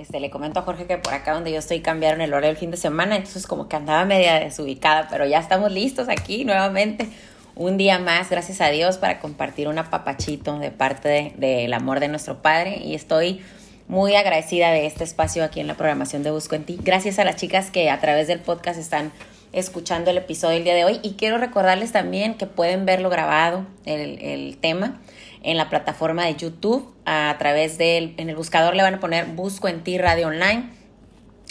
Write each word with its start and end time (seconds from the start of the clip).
Este, 0.00 0.20
le 0.20 0.30
comento 0.30 0.60
a 0.60 0.62
Jorge 0.62 0.86
que 0.86 0.96
por 0.96 1.12
acá 1.12 1.32
donde 1.32 1.50
yo 1.50 1.58
estoy 1.58 1.80
cambiaron 1.80 2.20
el 2.20 2.32
horario 2.32 2.50
del 2.50 2.56
fin 2.56 2.70
de 2.70 2.76
semana, 2.76 3.16
entonces 3.16 3.48
como 3.48 3.68
que 3.68 3.74
andaba 3.74 4.04
media 4.04 4.38
desubicada, 4.38 5.08
pero 5.10 5.26
ya 5.26 5.40
estamos 5.40 5.72
listos 5.72 6.08
aquí 6.08 6.44
nuevamente. 6.44 7.08
Un 7.56 7.76
día 7.76 7.98
más, 7.98 8.30
gracias 8.30 8.60
a 8.60 8.68
Dios, 8.68 8.98
para 8.98 9.18
compartir 9.18 9.66
un 9.66 9.76
apapachito 9.78 10.60
de 10.60 10.70
parte 10.70 11.34
del 11.36 11.74
amor 11.74 11.98
de 11.98 12.06
nuestro 12.06 12.40
Padre. 12.40 12.76
Y 12.76 12.94
estoy 12.94 13.42
muy 13.88 14.14
agradecida 14.14 14.70
de 14.70 14.86
este 14.86 15.02
espacio 15.02 15.42
aquí 15.42 15.58
en 15.58 15.66
la 15.66 15.74
programación 15.74 16.22
de 16.22 16.30
Busco 16.30 16.54
en 16.54 16.62
Ti. 16.62 16.78
Gracias 16.80 17.18
a 17.18 17.24
las 17.24 17.34
chicas 17.34 17.72
que 17.72 17.90
a 17.90 17.98
través 17.98 18.28
del 18.28 18.38
podcast 18.38 18.78
están 18.78 19.10
escuchando 19.52 20.12
el 20.12 20.18
episodio 20.18 20.54
del 20.54 20.64
día 20.64 20.74
de 20.74 20.84
hoy. 20.84 21.00
Y 21.02 21.14
quiero 21.14 21.38
recordarles 21.38 21.90
también 21.90 22.34
que 22.34 22.46
pueden 22.46 22.86
verlo 22.86 23.10
grabado, 23.10 23.66
el, 23.84 24.22
el 24.22 24.56
tema 24.58 25.00
en 25.42 25.56
la 25.56 25.68
plataforma 25.68 26.24
de 26.24 26.36
YouTube 26.36 26.92
a 27.04 27.34
través 27.38 27.78
del, 27.78 28.14
en 28.16 28.28
el 28.28 28.36
buscador 28.36 28.74
le 28.74 28.82
van 28.82 28.94
a 28.94 29.00
poner 29.00 29.26
Busco 29.26 29.68
en 29.68 29.82
ti 29.82 29.98
Radio 29.98 30.28
Online. 30.28 30.70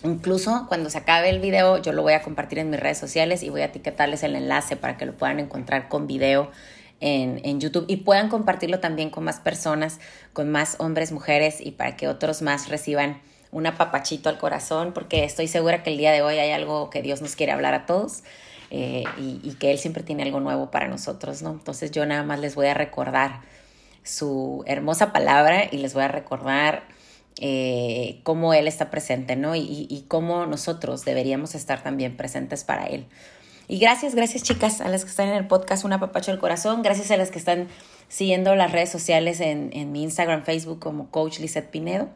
Incluso 0.03 0.65
cuando 0.67 0.89
se 0.89 0.99
acabe 0.99 1.29
el 1.29 1.39
video 1.39 1.81
yo 1.81 1.91
lo 1.91 2.03
voy 2.03 2.13
a 2.13 2.21
compartir 2.21 2.59
en 2.59 2.69
mis 2.69 2.79
redes 2.79 2.97
sociales 2.97 3.41
y 3.43 3.49
voy 3.49 3.61
a 3.61 3.65
etiquetarles 3.65 4.23
el 4.23 4.35
enlace 4.35 4.75
para 4.75 4.97
que 4.97 5.05
lo 5.05 5.13
puedan 5.13 5.39
encontrar 5.39 5.89
con 5.89 6.05
video 6.05 6.51
en, 6.99 7.41
en, 7.43 7.59
YouTube 7.59 7.85
y 7.87 7.97
puedan 7.97 8.29
compartirlo 8.29 8.79
también 8.79 9.09
con 9.09 9.23
más 9.23 9.39
personas, 9.39 9.99
con 10.33 10.51
más 10.51 10.75
hombres, 10.79 11.11
mujeres 11.11 11.61
y 11.61 11.71
para 11.71 11.95
que 11.95 12.07
otros 12.07 12.41
más 12.41 12.69
reciban 12.69 13.21
un 13.51 13.65
apapachito 13.65 14.29
al 14.29 14.37
corazón 14.37 14.93
porque 14.93 15.23
estoy 15.23 15.47
segura 15.47 15.83
que 15.83 15.91
el 15.91 15.97
día 15.97 16.11
de 16.11 16.21
hoy 16.21 16.37
hay 16.37 16.51
algo 16.51 16.89
que 16.89 17.01
Dios 17.01 17.21
nos 17.21 17.35
quiere 17.35 17.51
hablar 17.51 17.73
a 17.73 17.85
todos. 17.85 18.23
Eh, 18.69 19.05
y, 19.17 19.39
y 19.43 19.53
que 19.53 19.71
Él 19.71 19.79
siempre 19.79 20.03
tiene 20.03 20.23
algo 20.23 20.41
nuevo 20.41 20.71
para 20.71 20.89
nosotros, 20.89 21.41
¿no? 21.41 21.51
Entonces 21.51 21.89
yo 21.91 22.05
nada 22.05 22.23
más 22.23 22.41
les 22.41 22.53
voy 22.53 22.67
a 22.67 22.73
recordar 22.73 23.39
su 24.07 24.63
hermosa 24.65 25.11
palabra 25.11 25.67
y 25.71 25.77
les 25.77 25.93
voy 25.93 26.03
a 26.03 26.07
recordar 26.07 26.87
eh, 27.39 28.19
cómo 28.23 28.53
Él 28.53 28.67
está 28.67 28.89
presente, 28.89 29.35
¿no? 29.35 29.55
Y, 29.55 29.87
y, 29.89 30.05
cómo 30.07 30.45
nosotros 30.47 31.05
deberíamos 31.05 31.53
estar 31.53 31.83
también 31.83 32.17
presentes 32.17 32.63
para 32.63 32.85
Él. 32.85 33.05
Y 33.67 33.79
gracias, 33.79 34.15
gracias 34.15 34.43
chicas 34.43 34.81
a 34.81 34.87
las 34.87 35.03
que 35.03 35.09
están 35.11 35.27
en 35.27 35.35
el 35.35 35.47
podcast 35.47 35.83
Una 35.83 35.99
Papacho 35.99 36.31
del 36.31 36.39
Corazón, 36.39 36.81
gracias 36.81 37.11
a 37.11 37.17
las 37.17 37.29
que 37.29 37.37
están 37.37 37.67
siguiendo 38.07 38.55
las 38.55 38.71
redes 38.71 38.89
sociales 38.89 39.39
en, 39.41 39.69
en 39.73 39.91
mi 39.91 40.03
Instagram, 40.03 40.43
Facebook 40.43 40.79
como 40.79 41.11
Coach 41.11 41.39
Lizette 41.39 41.69
Pinedo. 41.69 42.09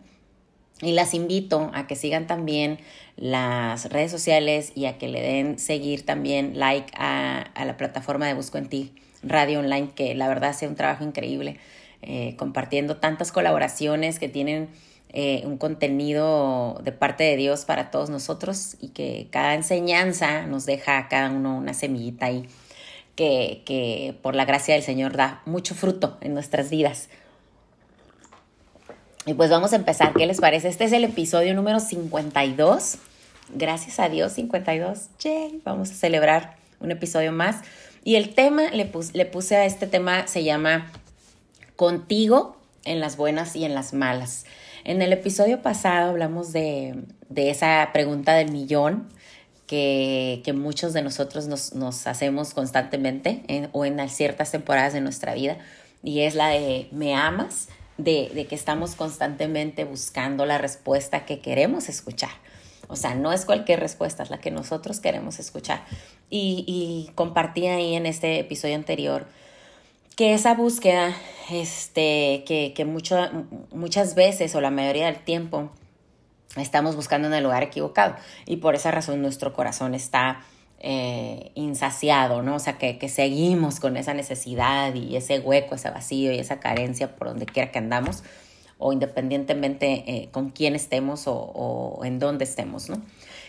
Y 0.81 0.93
las 0.93 1.13
invito 1.13 1.69
a 1.75 1.85
que 1.85 1.95
sigan 1.95 2.25
también 2.25 2.79
las 3.15 3.91
redes 3.91 4.09
sociales 4.09 4.71
y 4.73 4.85
a 4.85 4.97
que 4.97 5.07
le 5.07 5.21
den 5.21 5.59
seguir 5.59 6.03
también 6.03 6.57
like 6.57 6.91
a, 6.97 7.41
a 7.53 7.65
la 7.65 7.77
plataforma 7.77 8.25
de 8.25 8.33
Busco 8.33 8.57
en 8.57 8.67
Ti 8.67 8.95
Radio 9.21 9.59
Online, 9.59 9.91
que 9.93 10.15
la 10.15 10.27
verdad 10.27 10.51
hace 10.51 10.67
un 10.67 10.75
trabajo 10.75 11.03
increíble 11.03 11.59
eh, 12.01 12.35
compartiendo 12.37 12.97
tantas 12.97 13.31
colaboraciones 13.31 14.19
que 14.19 14.29
tienen 14.29 14.69
eh, 15.13 15.43
un 15.45 15.57
contenido 15.57 16.79
de 16.83 16.91
parte 16.91 17.23
de 17.23 17.35
Dios 17.35 17.65
para 17.65 17.91
todos 17.91 18.09
nosotros 18.09 18.77
y 18.79 18.89
que 18.89 19.27
cada 19.29 19.55
enseñanza 19.55 20.47
nos 20.47 20.65
deja 20.65 20.97
a 20.97 21.07
cada 21.09 21.29
uno 21.29 21.57
una 21.57 21.73
semillita 21.73 22.27
ahí 22.27 22.47
que, 23.15 23.61
que 23.65 24.15
por 24.21 24.35
la 24.35 24.45
gracia 24.45 24.73
del 24.73 24.83
Señor 24.83 25.15
da 25.15 25.41
mucho 25.45 25.75
fruto 25.75 26.17
en 26.21 26.33
nuestras 26.33 26.69
vidas. 26.69 27.09
Y 29.25 29.35
pues 29.35 29.51
vamos 29.51 29.73
a 29.73 29.75
empezar, 29.75 30.13
¿qué 30.13 30.25
les 30.25 30.39
parece? 30.39 30.69
Este 30.69 30.85
es 30.85 30.93
el 30.93 31.03
episodio 31.03 31.53
número 31.53 31.79
52. 31.79 32.97
Gracias 33.53 33.99
a 33.99 34.09
Dios, 34.09 34.31
52. 34.31 35.09
Yay, 35.19 35.61
vamos 35.63 35.91
a 35.91 35.93
celebrar 35.93 36.55
un 36.79 36.89
episodio 36.89 37.31
más. 37.31 37.57
Y 38.03 38.15
el 38.15 38.33
tema, 38.33 38.71
le, 38.71 38.89
le 39.13 39.25
puse 39.25 39.57
a 39.57 39.65
este 39.65 39.85
tema, 39.85 40.25
se 40.25 40.43
llama 40.43 40.91
contigo 41.81 42.57
en 42.85 42.99
las 42.99 43.17
buenas 43.17 43.55
y 43.55 43.65
en 43.65 43.73
las 43.73 43.91
malas. 43.91 44.45
En 44.83 45.01
el 45.01 45.11
episodio 45.13 45.63
pasado 45.63 46.11
hablamos 46.11 46.53
de, 46.53 46.93
esa 47.35 47.89
pregunta 47.91 48.35
del 48.35 48.51
millón 48.51 49.09
que, 49.65 50.43
muchos 50.53 50.93
de 50.93 51.01
nosotros 51.01 51.47
nos, 51.47 52.05
hacemos 52.05 52.53
constantemente 52.53 53.67
o 53.71 53.83
en 53.83 54.07
ciertas 54.09 54.51
temporadas 54.51 54.93
de 54.93 55.01
nuestra 55.01 55.33
vida 55.33 55.57
y 56.03 56.19
es 56.19 56.35
la 56.35 56.49
de 56.49 56.87
¿me 56.91 57.15
amas? 57.15 57.69
De, 57.97 58.29
de 58.31 58.45
que 58.45 58.53
estamos 58.53 58.93
constantemente 58.93 59.83
buscando 59.83 60.45
la 60.45 60.59
respuesta 60.59 61.25
que 61.25 61.39
queremos 61.39 61.89
escuchar. 61.89 62.29
O 62.89 62.95
sea, 62.95 63.15
no 63.15 63.33
es 63.33 63.43
cualquier 63.43 63.79
respuesta, 63.79 64.21
es 64.21 64.29
la 64.29 64.39
que 64.39 64.51
nosotros 64.51 64.99
queremos 64.99 65.39
escuchar. 65.39 65.83
Y, 66.29 66.63
y 66.67 67.11
compartí 67.15 67.65
ahí 67.65 67.95
en 67.95 68.05
este 68.05 68.37
episodio 68.37 68.75
anterior 68.75 69.25
que 70.15 70.33
esa 70.33 70.53
búsqueda, 70.53 71.15
este, 71.51 72.43
que, 72.45 72.73
que 72.75 72.85
muchas 72.85 74.15
veces 74.15 74.55
o 74.55 74.61
la 74.61 74.71
mayoría 74.71 75.05
del 75.07 75.23
tiempo 75.23 75.71
estamos 76.57 76.95
buscando 76.95 77.27
en 77.27 77.33
el 77.33 77.43
lugar 77.43 77.63
equivocado 77.63 78.15
y 78.45 78.57
por 78.57 78.75
esa 78.75 78.91
razón 78.91 79.21
nuestro 79.21 79.53
corazón 79.53 79.93
está 79.93 80.41
eh, 80.79 81.51
insaciado, 81.55 82.41
¿no? 82.41 82.55
O 82.55 82.59
sea, 82.59 82.77
que, 82.77 82.97
que, 82.97 83.07
seguimos 83.07 83.79
con 83.79 83.97
esa 83.97 84.15
necesidad 84.15 84.95
y 84.95 85.15
ese 85.15 85.39
hueco, 85.39 85.75
ese 85.75 85.91
vacío 85.91 86.31
y 86.31 86.39
esa 86.39 86.59
carencia 86.59 87.15
por 87.15 87.27
donde 87.27 87.45
quiera 87.45 87.71
que 87.71 87.77
andamos 87.77 88.23
o 88.79 88.91
independientemente 88.91 90.03
eh, 90.07 90.29
con 90.31 90.49
quién 90.49 90.73
estemos 90.73 91.27
o, 91.27 91.35
o, 91.35 92.03
en 92.03 92.17
dónde 92.17 92.45
estemos, 92.45 92.89
¿no? 92.89 92.99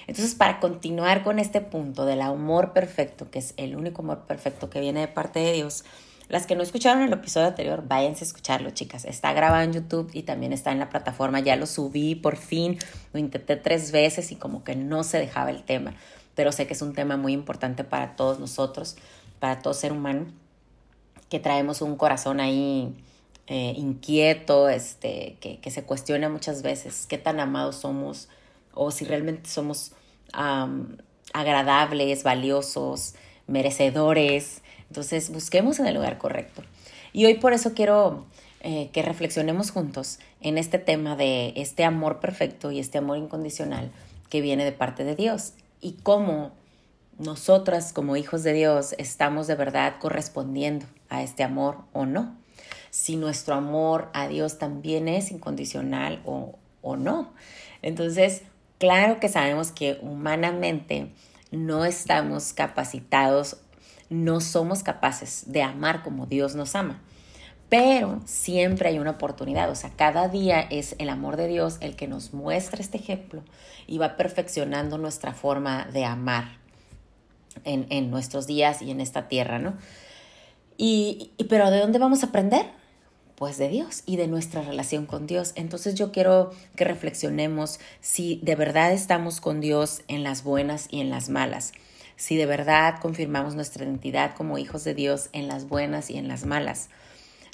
Entonces, 0.06 0.34
para 0.34 0.60
continuar 0.60 1.22
con 1.22 1.38
este 1.38 1.62
punto 1.62 2.04
del 2.04 2.20
amor 2.20 2.74
perfecto, 2.74 3.30
que 3.30 3.38
es 3.38 3.54
el 3.56 3.76
único 3.76 4.02
amor 4.02 4.26
perfecto 4.26 4.68
que 4.68 4.80
viene 4.80 5.00
de 5.00 5.08
parte 5.08 5.38
de 5.38 5.54
Dios, 5.54 5.84
las 6.32 6.46
que 6.46 6.56
no 6.56 6.62
escucharon 6.62 7.02
el 7.02 7.12
episodio 7.12 7.48
anterior, 7.48 7.84
váyanse 7.86 8.24
a 8.24 8.26
escucharlo, 8.26 8.70
chicas. 8.70 9.04
Está 9.04 9.34
grabado 9.34 9.64
en 9.64 9.74
YouTube 9.74 10.08
y 10.14 10.22
también 10.22 10.54
está 10.54 10.72
en 10.72 10.78
la 10.78 10.88
plataforma. 10.88 11.40
Ya 11.40 11.56
lo 11.56 11.66
subí 11.66 12.14
por 12.14 12.38
fin. 12.38 12.78
Lo 13.12 13.20
intenté 13.20 13.56
tres 13.56 13.92
veces 13.92 14.32
y 14.32 14.36
como 14.36 14.64
que 14.64 14.74
no 14.74 15.04
se 15.04 15.18
dejaba 15.18 15.50
el 15.50 15.62
tema. 15.62 15.92
Pero 16.34 16.50
sé 16.50 16.66
que 16.66 16.72
es 16.72 16.80
un 16.80 16.94
tema 16.94 17.18
muy 17.18 17.34
importante 17.34 17.84
para 17.84 18.16
todos 18.16 18.38
nosotros, 18.38 18.96
para 19.40 19.60
todo 19.60 19.74
ser 19.74 19.92
humano, 19.92 20.24
que 21.28 21.38
traemos 21.38 21.82
un 21.82 21.96
corazón 21.96 22.40
ahí 22.40 22.94
eh, 23.46 23.74
inquieto, 23.76 24.70
este, 24.70 25.36
que, 25.38 25.60
que, 25.60 25.70
se 25.70 25.82
cuestiona 25.82 26.30
muchas 26.30 26.62
veces 26.62 27.04
qué 27.06 27.18
tan 27.18 27.40
amados 27.40 27.76
somos 27.76 28.30
o 28.72 28.90
si 28.90 29.04
realmente 29.04 29.50
somos 29.50 29.92
agradables, 31.34 32.22
valiosos, 32.22 33.16
merecedores 33.46 34.62
entonces, 34.92 35.30
busquemos 35.30 35.80
en 35.80 35.86
el 35.86 35.94
lugar 35.94 36.18
correcto. 36.18 36.62
Y 37.14 37.24
hoy 37.24 37.38
por 37.38 37.54
eso 37.54 37.72
quiero 37.72 38.26
eh, 38.60 38.90
que 38.92 39.00
reflexionemos 39.00 39.70
juntos 39.70 40.18
en 40.42 40.58
este 40.58 40.78
tema 40.78 41.16
de 41.16 41.54
este 41.56 41.82
amor 41.82 42.20
perfecto 42.20 42.70
y 42.70 42.78
este 42.78 42.98
amor 42.98 43.16
incondicional 43.16 43.90
que 44.28 44.42
viene 44.42 44.66
de 44.66 44.72
parte 44.72 45.04
de 45.04 45.16
Dios 45.16 45.54
y 45.80 45.92
cómo 46.02 46.52
nosotras 47.18 47.94
como 47.94 48.18
hijos 48.18 48.42
de 48.42 48.52
Dios 48.52 48.94
estamos 48.98 49.46
de 49.46 49.54
verdad 49.54 49.94
correspondiendo 49.98 50.84
a 51.08 51.22
este 51.22 51.42
amor 51.42 51.78
o 51.94 52.04
no. 52.04 52.36
Si 52.90 53.16
nuestro 53.16 53.54
amor 53.54 54.10
a 54.12 54.28
Dios 54.28 54.58
también 54.58 55.08
es 55.08 55.30
incondicional 55.30 56.20
o, 56.26 56.58
o 56.82 56.96
no. 56.96 57.32
Entonces, 57.80 58.42
claro 58.76 59.20
que 59.20 59.30
sabemos 59.30 59.72
que 59.72 59.98
humanamente 60.02 61.14
no 61.50 61.86
estamos 61.86 62.52
capacitados 62.52 63.56
no 64.12 64.40
somos 64.40 64.82
capaces 64.82 65.44
de 65.46 65.62
amar 65.62 66.02
como 66.02 66.26
Dios 66.26 66.54
nos 66.54 66.74
ama. 66.74 67.00
Pero 67.68 68.20
siempre 68.26 68.90
hay 68.90 68.98
una 68.98 69.12
oportunidad, 69.12 69.70
o 69.70 69.74
sea, 69.74 69.90
cada 69.96 70.28
día 70.28 70.60
es 70.60 70.94
el 70.98 71.08
amor 71.08 71.36
de 71.36 71.48
Dios 71.48 71.78
el 71.80 71.96
que 71.96 72.06
nos 72.06 72.34
muestra 72.34 72.82
este 72.82 72.98
ejemplo 72.98 73.42
y 73.86 73.96
va 73.96 74.18
perfeccionando 74.18 74.98
nuestra 74.98 75.32
forma 75.32 75.86
de 75.90 76.04
amar 76.04 76.58
en, 77.64 78.10
nuestros 78.10 78.46
días 78.46 78.82
y 78.82 78.90
en 78.90 79.00
esta 79.00 79.26
tierra, 79.28 79.58
¿no? 79.58 79.74
Y, 80.76 81.32
y, 81.38 81.44
pero 81.44 81.70
¿de 81.70 81.78
dónde 81.78 81.98
vamos 81.98 82.22
a 82.22 82.26
aprender? 82.26 82.66
Pues 83.36 83.56
de 83.56 83.68
Dios 83.68 84.02
y 84.04 84.16
de 84.16 84.28
nuestra 84.28 84.60
relación 84.60 85.06
con 85.06 85.26
Dios. 85.26 85.52
Entonces 85.54 85.94
yo 85.94 86.12
quiero 86.12 86.50
que 86.76 86.84
reflexionemos 86.84 87.80
si 88.00 88.38
de 88.42 88.54
verdad 88.54 88.92
estamos 88.92 89.40
con 89.40 89.60
Dios 89.60 90.02
en 90.08 90.22
las 90.22 90.44
buenas 90.44 90.88
y 90.90 91.00
en 91.00 91.08
las 91.08 91.30
malas 91.30 91.72
si 92.16 92.36
de 92.36 92.46
verdad 92.46 93.00
confirmamos 93.00 93.54
nuestra 93.54 93.84
identidad 93.84 94.34
como 94.34 94.58
hijos 94.58 94.84
de 94.84 94.94
Dios 94.94 95.28
en 95.32 95.48
las 95.48 95.68
buenas 95.68 96.10
y 96.10 96.18
en 96.18 96.28
las 96.28 96.46
malas, 96.46 96.88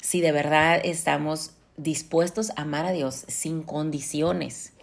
si 0.01 0.21
de 0.21 0.31
verdad 0.31 0.79
estamos 0.83 1.51
dispuestos 1.77 2.51
a 2.51 2.63
amar 2.63 2.85
a 2.85 2.91
Dios 2.91 3.25
sin 3.27 3.63
condiciones. 3.63 4.73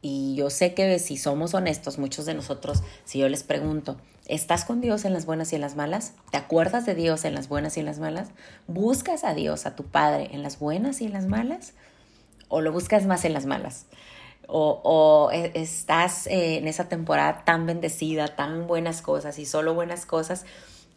Y 0.00 0.34
yo 0.34 0.50
sé 0.50 0.74
que 0.74 0.98
si 0.98 1.16
somos 1.16 1.54
honestos, 1.54 1.98
muchos 1.98 2.26
de 2.26 2.34
nosotros, 2.34 2.82
si 3.04 3.20
yo 3.20 3.28
les 3.28 3.44
pregunto, 3.44 3.98
¿estás 4.26 4.64
con 4.64 4.80
Dios 4.80 5.04
en 5.04 5.12
las 5.12 5.26
buenas 5.26 5.52
y 5.52 5.56
en 5.56 5.60
las 5.60 5.76
malas? 5.76 6.14
¿Te 6.30 6.38
acuerdas 6.38 6.86
de 6.86 6.94
Dios 6.94 7.24
en 7.24 7.34
las 7.34 7.48
buenas 7.48 7.76
y 7.76 7.80
en 7.80 7.86
las 7.86 8.00
malas? 8.00 8.30
¿Buscas 8.66 9.22
a 9.22 9.34
Dios, 9.34 9.64
a 9.64 9.76
tu 9.76 9.84
Padre, 9.84 10.30
en 10.32 10.42
las 10.42 10.58
buenas 10.58 11.00
y 11.00 11.04
en 11.04 11.12
las 11.12 11.26
malas? 11.26 11.74
¿O 12.48 12.60
lo 12.60 12.72
buscas 12.72 13.06
más 13.06 13.24
en 13.24 13.32
las 13.32 13.46
malas? 13.46 13.86
O, 14.54 15.30
e, 15.32 15.52
estás 15.54 16.26
eh, 16.26 16.58
en 16.58 16.68
esa 16.68 16.88
temporada 16.88 17.44
tan 17.44 17.66
bendecida, 17.66 18.28
tan 18.36 18.66
buenas 18.66 19.00
cosas 19.00 19.38
y 19.38 19.46
solo 19.46 19.74
buenas 19.74 20.04
cosas, 20.04 20.44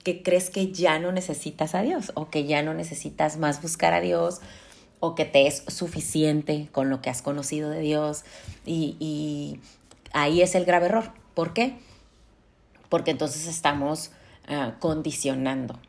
que 0.04 0.22
crees 0.22 0.50
que 0.50 0.72
ya 0.72 1.00
no 1.00 1.12
necesitas 1.12 1.74
a 1.74 1.82
Dios 1.82 2.12
o 2.16 2.30
que 2.30 2.46
ya 2.46 2.62
no 2.62 2.74
necesitas 2.74 3.38
más 3.38 3.62
buscar 3.62 3.94
a 3.94 4.02
Dios 4.02 4.42
o 5.00 5.16
que 5.16 5.26
te 5.26 5.48
es 5.48 5.64
suficiente 5.68 6.68
con 6.72 6.90
lo 6.90 7.02
que 7.02 7.10
has 7.10 7.22
conocido 7.22 7.70
de 7.70 7.80
Dios. 7.80 8.24
Y, 8.66 9.60
ahí 10.14 10.42
es 10.42 10.56
el 10.56 10.66
grave 10.66 10.88
error. 10.88 11.12
¿Por 11.34 11.54
qué? 11.54 11.78
Porque 12.90 13.12
entonces 13.12 13.48
estamos 13.48 14.12
ah, 14.48 14.76
condicionando. 14.80 15.80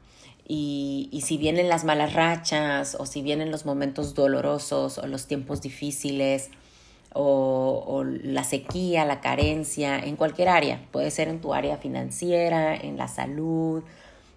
Y, 0.49 1.09
y, 1.13 1.23
si 1.23 1.37
vienen 1.37 1.69
las 1.69 1.85
malas 1.85 2.15
rachas 2.15 2.97
o 2.99 3.07
si 3.07 3.23
vienen 3.23 3.51
los 3.51 3.67
momentos 3.67 4.15
dolorosos 4.15 4.99
o 4.99 5.07
los 5.07 5.27
tiempos 5.27 5.61
difíciles 5.61 6.51
o, 7.17 8.05
la 8.05 8.45
sequía, 8.45 9.05
la 9.05 9.21
carencia, 9.21 9.99
en 9.99 10.17
cualquier 10.17 10.49
área, 10.49 10.81
puede 10.93 11.11
ser 11.11 11.29
en 11.29 11.41
tu 11.41 11.55
área 11.55 11.79
financiera, 11.79 12.77
en 12.77 12.97
la 12.97 13.09
salud, 13.09 13.83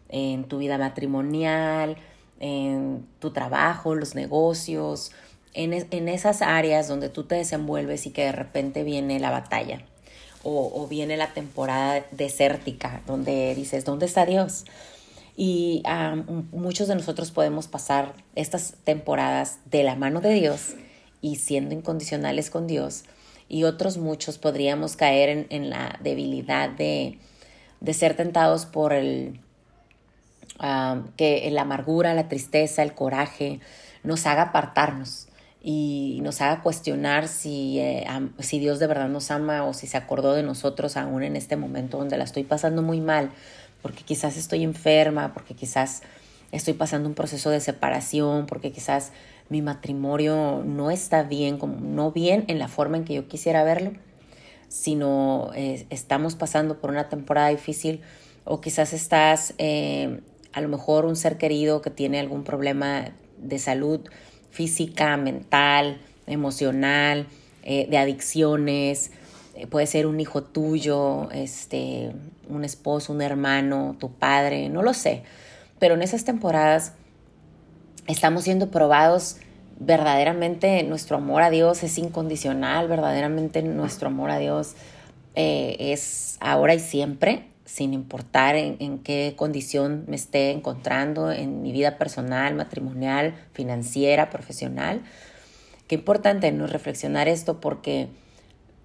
en 0.10 0.46
tu 0.46 0.60
vida 0.60 0.78
matrimonial, 0.78 1.98
en 2.40 3.06
tu 3.20 3.32
trabajo, 3.32 3.96
los 3.96 4.16
negocios, 4.16 5.12
en, 5.54 5.74
en 5.74 6.08
esas 6.08 6.42
áreas 6.42 6.88
donde 6.88 7.10
tú 7.10 7.26
te 7.26 7.36
desenvuelves 7.36 8.06
y 8.06 8.12
que 8.12 8.24
de 8.24 8.32
repente 8.32 8.84
viene 8.84 9.20
la 9.20 9.32
batalla 9.32 9.82
o 10.42 10.88
viene 10.88 11.18
la 11.18 11.34
temporada 11.34 12.06
desértica 12.12 13.02
donde 13.06 13.54
dices, 13.56 13.84
¿dónde 13.84 14.06
está 14.06 14.26
Dios? 14.26 14.64
Y 15.36 15.84
muchos 16.52 16.88
de 16.88 16.96
nosotros 16.96 17.32
podemos 17.32 17.68
pasar 17.68 18.14
estas 18.36 18.76
temporadas 18.86 19.60
de 19.72 19.84
la 19.84 19.96
mano 19.96 20.22
de 20.22 20.34
Dios 20.34 20.76
y 21.22 21.38
siendo 21.38 21.74
incondicionales 21.76 22.50
con 22.50 22.68
Dios. 22.68 23.04
Y 23.48 23.64
otros 23.64 23.98
muchos 23.98 24.38
podríamos 24.38 24.96
caer 24.96 25.30
en, 25.30 25.48
en 25.50 25.70
la 25.70 25.98
debilidad 26.02 26.70
de, 26.70 27.18
de 27.82 27.94
ser 27.94 28.16
tentados 28.16 28.66
por 28.66 28.94
el, 28.94 29.40
que 31.16 31.50
la 31.52 31.62
amargura, 31.62 32.14
la 32.14 32.28
tristeza, 32.28 32.84
el 32.84 32.94
coraje 32.94 33.60
nos 34.04 34.26
haga 34.26 34.44
apartarnos 34.44 35.28
y 35.62 36.20
nos 36.22 36.42
haga 36.42 36.62
cuestionar 36.62 37.28
si, 37.28 37.80
eh, 37.80 38.06
si 38.40 38.60
Dios 38.60 38.80
de 38.80 38.88
verdad 38.88 39.10
nos 39.10 39.32
ama 39.32 39.64
o 39.64 39.74
si 39.74 39.88
se 39.88 39.98
acordó 39.98 40.34
de 40.34 40.44
nosotros 40.44 40.98
aún 40.98 41.24
en 41.24 41.36
este 41.36 41.56
momento 41.56 41.98
donde 41.98 42.18
la 42.18 42.24
estoy 42.24 42.44
pasando 42.44 42.82
muy 42.82 43.02
mal, 43.02 43.32
porque 43.82 44.04
quizás 44.04 44.38
estoy 44.38 44.64
enferma, 44.64 45.34
porque 45.34 45.54
quizás 45.54 46.02
estoy 46.52 46.74
pasando 46.74 47.08
un 47.08 47.16
proceso 47.16 47.50
de 47.50 47.60
separación, 47.60 48.46
porque 48.46 48.72
quizás 48.72 49.12
mi 49.50 49.62
matrimonio 49.62 50.64
no 50.64 50.92
está 50.92 51.24
bien, 51.24 51.58
como, 51.58 51.80
no 51.80 52.12
bien 52.12 52.46
en 52.48 52.60
la 52.60 52.68
forma 52.68 52.98
en 52.98 53.06
que 53.06 53.16
yo 53.16 53.28
quisiera 53.28 53.64
verlo, 53.64 53.92
sino 54.68 55.52
eh, 55.56 55.88
estamos 55.90 56.36
pasando 56.36 56.80
por 56.80 56.92
una 56.92 57.10
temporada 57.10 57.50
difícil 57.50 58.02
o 58.46 58.62
quizás 58.62 58.94
estás 58.94 59.56
eh, 59.58 60.22
a 60.54 60.62
lo 60.62 60.70
mejor 60.70 61.06
un 61.06 61.16
ser 61.16 61.38
querido 61.38 61.82
que 61.82 61.90
tiene 61.90 62.20
algún 62.20 62.44
problema 62.44 63.10
de 63.38 63.60
salud 63.60 64.02
física, 64.52 65.18
mental, 65.18 66.00
emocional, 66.28 67.28
eh, 67.64 67.88
de 67.90 67.98
adicciones, 67.98 69.12
puede 69.70 69.88
ser 69.88 70.06
un 70.06 70.20
hijo 70.20 70.44
tuyo, 70.44 71.30
este, 71.32 72.12
un 72.48 72.64
esposo, 72.64 73.14
un 73.14 73.22
hermano, 73.22 73.96
tu 74.00 74.12
padre, 74.12 74.70
no 74.70 74.84
lo 74.84 74.94
sé. 74.94 75.24
Pero 75.80 75.96
en 75.96 76.02
esas 76.02 76.24
temporadas 76.24 76.94
estamos 78.10 78.44
siendo 78.44 78.72
probados 78.72 79.38
verdaderamente 79.80 80.84
nuestro 80.84 81.18
amor 81.18 81.42
a 81.42 81.50
Dios 81.50 81.84
es 81.84 81.98
incondicional, 81.98 82.88
verdaderamente 82.88 83.62
nuestro 83.64 84.08
amor 84.08 84.32
a 84.32 84.40
Dios 84.40 84.74
eh, 85.36 85.78
es 85.80 86.38
ahora 86.42 86.74
y 86.74 86.80
siempre 86.80 87.46
sin 87.66 87.94
importar 87.94 88.56
en, 88.56 88.98
qué 89.00 89.36
condición 89.38 90.06
me 90.08 90.16
esté 90.16 90.50
encontrando 90.50 91.32
en 91.32 91.62
mi 91.62 91.72
vida 91.72 92.00
personal, 92.00 92.56
matrimonial, 92.56 93.36
financiera, 93.54 94.32
profesional. 94.32 95.04
Qué 95.88 95.94
importante 95.94 96.52
no 96.52 96.66
reflexionar 96.66 97.28
esto 97.28 97.62
porque 97.62 98.08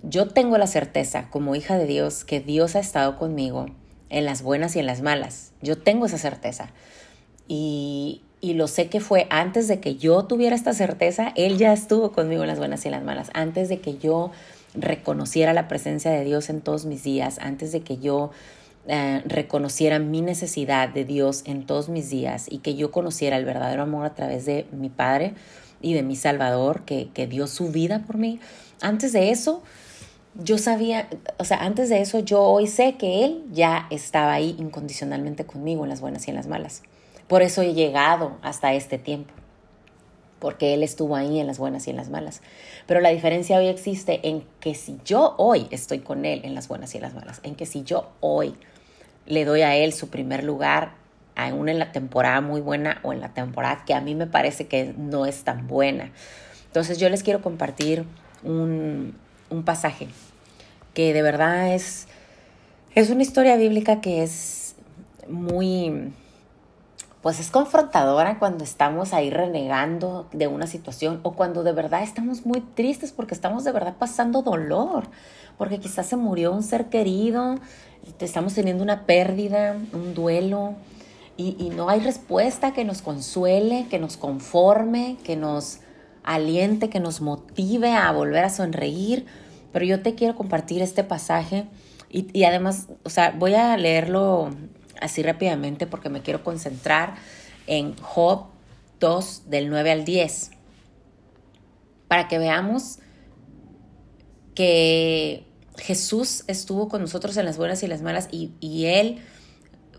yo 0.02 0.28
tengo 0.28 0.58
la 0.58 0.66
certeza 0.66 1.30
como 1.30 1.54
hija 1.54 1.78
de 1.78 1.86
Dios 1.86 2.26
que 2.26 2.40
Dios 2.40 2.76
ha 2.76 2.80
estado 2.80 3.18
conmigo 3.18 3.66
en 4.10 4.26
las 4.26 4.42
buenas 4.42 4.76
y 4.76 4.80
en 4.80 4.86
las 4.86 5.00
malas. 5.00 5.52
Yo 5.62 5.78
tengo 5.78 6.04
esa 6.04 6.18
certeza. 6.18 6.68
Y, 7.48 8.20
y 8.44 8.52
lo 8.52 8.68
sé 8.68 8.88
que 8.88 9.00
fue 9.00 9.26
antes 9.30 9.68
de 9.68 9.80
que 9.80 9.96
yo 9.96 10.24
tuviera 10.24 10.54
esta 10.54 10.74
certeza, 10.74 11.32
Él 11.34 11.56
ya 11.56 11.72
estuvo 11.72 12.12
conmigo 12.12 12.42
en 12.42 12.48
las 12.48 12.58
buenas 12.58 12.84
y 12.84 12.88
en 12.88 12.92
las 12.92 13.02
malas. 13.02 13.30
Antes 13.32 13.70
de 13.70 13.80
que 13.80 13.96
yo 13.96 14.32
reconociera 14.74 15.54
la 15.54 15.66
presencia 15.66 16.10
de 16.10 16.24
Dios 16.24 16.50
en 16.50 16.60
todos 16.60 16.84
mis 16.84 17.02
días, 17.02 17.38
antes 17.38 17.72
de 17.72 17.80
que 17.80 17.96
yo 17.96 18.32
eh, 18.86 19.22
reconociera 19.24 19.98
mi 19.98 20.20
necesidad 20.20 20.90
de 20.90 21.06
Dios 21.06 21.42
en 21.46 21.64
todos 21.64 21.88
mis 21.88 22.10
días 22.10 22.44
y 22.50 22.58
que 22.58 22.74
yo 22.74 22.90
conociera 22.90 23.38
el 23.38 23.46
verdadero 23.46 23.82
amor 23.82 24.04
a 24.04 24.14
través 24.14 24.44
de 24.44 24.66
mi 24.72 24.90
Padre 24.90 25.32
y 25.80 25.94
de 25.94 26.02
mi 26.02 26.14
Salvador, 26.14 26.82
que, 26.84 27.08
que 27.14 27.26
dio 27.26 27.46
su 27.46 27.70
vida 27.70 28.02
por 28.06 28.18
mí. 28.18 28.40
Antes 28.82 29.14
de 29.14 29.30
eso, 29.30 29.62
yo 30.34 30.58
sabía, 30.58 31.08
o 31.38 31.46
sea, 31.46 31.64
antes 31.64 31.88
de 31.88 32.02
eso 32.02 32.18
yo 32.18 32.42
hoy 32.42 32.66
sé 32.66 32.96
que 32.98 33.24
Él 33.24 33.42
ya 33.52 33.86
estaba 33.88 34.34
ahí 34.34 34.54
incondicionalmente 34.58 35.46
conmigo 35.46 35.84
en 35.84 35.88
las 35.88 36.02
buenas 36.02 36.28
y 36.28 36.30
en 36.30 36.36
las 36.36 36.46
malas. 36.46 36.82
Por 37.34 37.42
eso 37.42 37.62
he 37.62 37.74
llegado 37.74 38.36
hasta 38.42 38.74
este 38.74 38.96
tiempo, 38.96 39.34
porque 40.38 40.72
Él 40.72 40.84
estuvo 40.84 41.16
ahí 41.16 41.40
en 41.40 41.48
las 41.48 41.58
buenas 41.58 41.84
y 41.88 41.90
en 41.90 41.96
las 41.96 42.08
malas. 42.08 42.42
Pero 42.86 43.00
la 43.00 43.08
diferencia 43.08 43.58
hoy 43.58 43.66
existe 43.66 44.20
en 44.22 44.44
que 44.60 44.76
si 44.76 45.00
yo 45.04 45.34
hoy 45.36 45.66
estoy 45.72 45.98
con 45.98 46.26
Él 46.26 46.42
en 46.44 46.54
las 46.54 46.68
buenas 46.68 46.94
y 46.94 46.98
en 46.98 47.02
las 47.02 47.12
malas, 47.12 47.40
en 47.42 47.56
que 47.56 47.66
si 47.66 47.82
yo 47.82 48.12
hoy 48.20 48.54
le 49.26 49.44
doy 49.44 49.62
a 49.62 49.74
él 49.74 49.92
su 49.92 50.10
primer 50.10 50.44
lugar, 50.44 50.92
aún 51.34 51.68
en 51.68 51.80
la 51.80 51.90
temporada 51.90 52.40
muy 52.40 52.60
buena 52.60 53.00
o 53.02 53.12
en 53.12 53.18
la 53.18 53.34
temporada 53.34 53.82
que 53.84 53.94
a 53.94 54.00
mí 54.00 54.14
me 54.14 54.28
parece 54.28 54.68
que 54.68 54.94
no 54.96 55.26
es 55.26 55.42
tan 55.42 55.66
buena. 55.66 56.12
Entonces 56.68 56.98
yo 56.98 57.08
les 57.08 57.24
quiero 57.24 57.42
compartir 57.42 58.04
un, 58.44 59.16
un 59.50 59.64
pasaje 59.64 60.06
que 60.94 61.12
de 61.12 61.22
verdad 61.22 61.74
es, 61.74 62.06
es 62.94 63.10
una 63.10 63.22
historia 63.22 63.56
bíblica 63.56 64.00
que 64.00 64.22
es 64.22 64.76
muy, 65.28 66.12
pues 67.24 67.40
es 67.40 67.50
confrontadora 67.50 68.38
cuando 68.38 68.64
estamos 68.64 69.14
ahí 69.14 69.30
renegando 69.30 70.28
de 70.34 70.46
una 70.46 70.66
situación 70.66 71.20
o 71.22 71.32
cuando 71.32 71.62
de 71.62 71.72
verdad 71.72 72.02
estamos 72.02 72.44
muy 72.44 72.60
tristes 72.60 73.12
porque 73.12 73.32
estamos 73.32 73.64
de 73.64 73.72
verdad 73.72 73.94
pasando 73.98 74.42
dolor, 74.42 75.04
porque 75.56 75.80
quizás 75.80 76.04
se 76.04 76.16
murió 76.16 76.52
un 76.52 76.62
ser 76.62 76.90
querido, 76.90 77.54
estamos 78.20 78.52
teniendo 78.52 78.84
una 78.84 79.06
pérdida, 79.06 79.74
un 79.94 80.12
duelo, 80.12 80.74
y, 81.38 81.70
no 81.74 81.88
hay 81.88 82.00
respuesta 82.00 82.74
que 82.74 82.84
nos 82.84 83.00
consuele, 83.00 83.86
que 83.88 83.98
nos 83.98 84.18
conforme, 84.18 85.16
que 85.24 85.34
nos 85.34 85.78
aliente, 86.24 86.90
que 86.90 87.00
nos 87.00 87.22
motive 87.22 87.92
a 87.92 88.12
volver 88.12 88.44
a 88.44 88.50
sonreír. 88.50 89.24
Pero 89.72 89.86
yo 89.86 90.02
te 90.02 90.14
quiero 90.14 90.36
compartir 90.36 90.82
este 90.82 91.04
pasaje 91.04 91.64
y, 92.10 92.28
y 92.38 92.44
además, 92.44 92.88
o 93.02 93.08
sea, 93.08 93.34
voy 93.36 93.54
a 93.54 93.74
leerlo 93.78 94.50
así 95.00 95.22
rápidamente 95.22 95.86
porque 95.86 96.08
me 96.08 96.22
quiero 96.22 96.42
concentrar 96.42 97.14
en 97.66 97.96
Job 97.98 98.46
2 99.00 99.50
del 99.50 99.68
9 99.68 99.90
al 99.90 100.04
10 100.04 100.50
para 102.08 102.28
que 102.28 102.38
veamos 102.38 102.98
que 104.54 105.46
Jesús 105.76 106.44
estuvo 106.46 106.88
con 106.88 107.00
nosotros 107.00 107.36
en 107.36 107.44
las 107.44 107.56
buenas 107.56 107.82
y 107.82 107.86
las 107.86 108.02
malas 108.02 108.28
y, 108.30 108.52
y 108.60 108.86
Él 108.86 109.20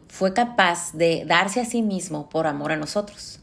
fue 0.07 0.33
capaz 0.33 0.93
de 0.93 1.25
darse 1.25 1.59
a 1.59 1.65
sí 1.65 1.81
mismo 1.81 2.29
por 2.29 2.47
amor 2.47 2.71
a 2.71 2.77
nosotros. 2.77 3.39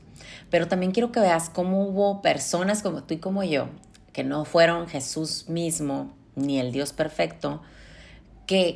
Pero 0.51 0.69
también 0.69 0.93
quiero 0.93 1.13
que 1.13 1.21
veas 1.21 1.51
cómo 1.51 1.87
hubo 1.87 2.23
personas 2.23 2.83
como 2.83 3.05
tú 3.05 3.15
y 3.15 3.19
como 3.19 3.43
yo, 3.43 3.69
que 4.13 4.25
no 4.25 4.45
fueron 4.45 4.87
Jesús 4.89 5.49
mismo 5.49 6.15
ni 6.35 6.59
el 6.59 6.73
Dios 6.73 6.93
perfecto, 6.93 7.63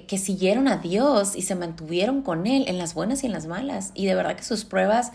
que, 0.06 0.18
siguieron 0.18 0.68
a 0.68 0.78
Dios 0.78 1.36
y 1.36 1.42
se 1.42 1.54
mantuvieron 1.54 2.22
con 2.22 2.46
Él 2.46 2.64
en 2.68 2.78
las 2.78 2.94
buenas 2.94 3.22
y 3.22 3.26
en 3.26 3.32
las 3.32 3.46
malas. 3.46 3.92
Y 3.94 4.06
de 4.06 4.14
verdad 4.14 4.36
que 4.36 4.42
sus 4.42 4.64
pruebas, 4.64 5.12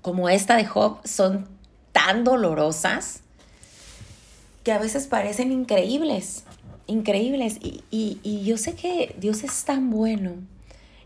como 0.00 0.28
esta 0.28 0.56
de 0.56 0.64
Job, 0.64 0.98
son 1.04 1.48
tan 1.92 2.24
dolorosas 2.24 3.20
que 4.64 4.72
a 4.72 4.78
veces 4.78 5.06
parecen 5.06 5.52
increíbles 5.52 6.44
increíbles. 6.86 7.58
Y, 7.62 7.84
y, 7.90 8.44
yo 8.44 8.58
sé 8.58 8.74
que 8.74 9.14
Dios 9.18 9.44
es 9.44 9.64
tan 9.64 9.90
bueno. 9.90 10.32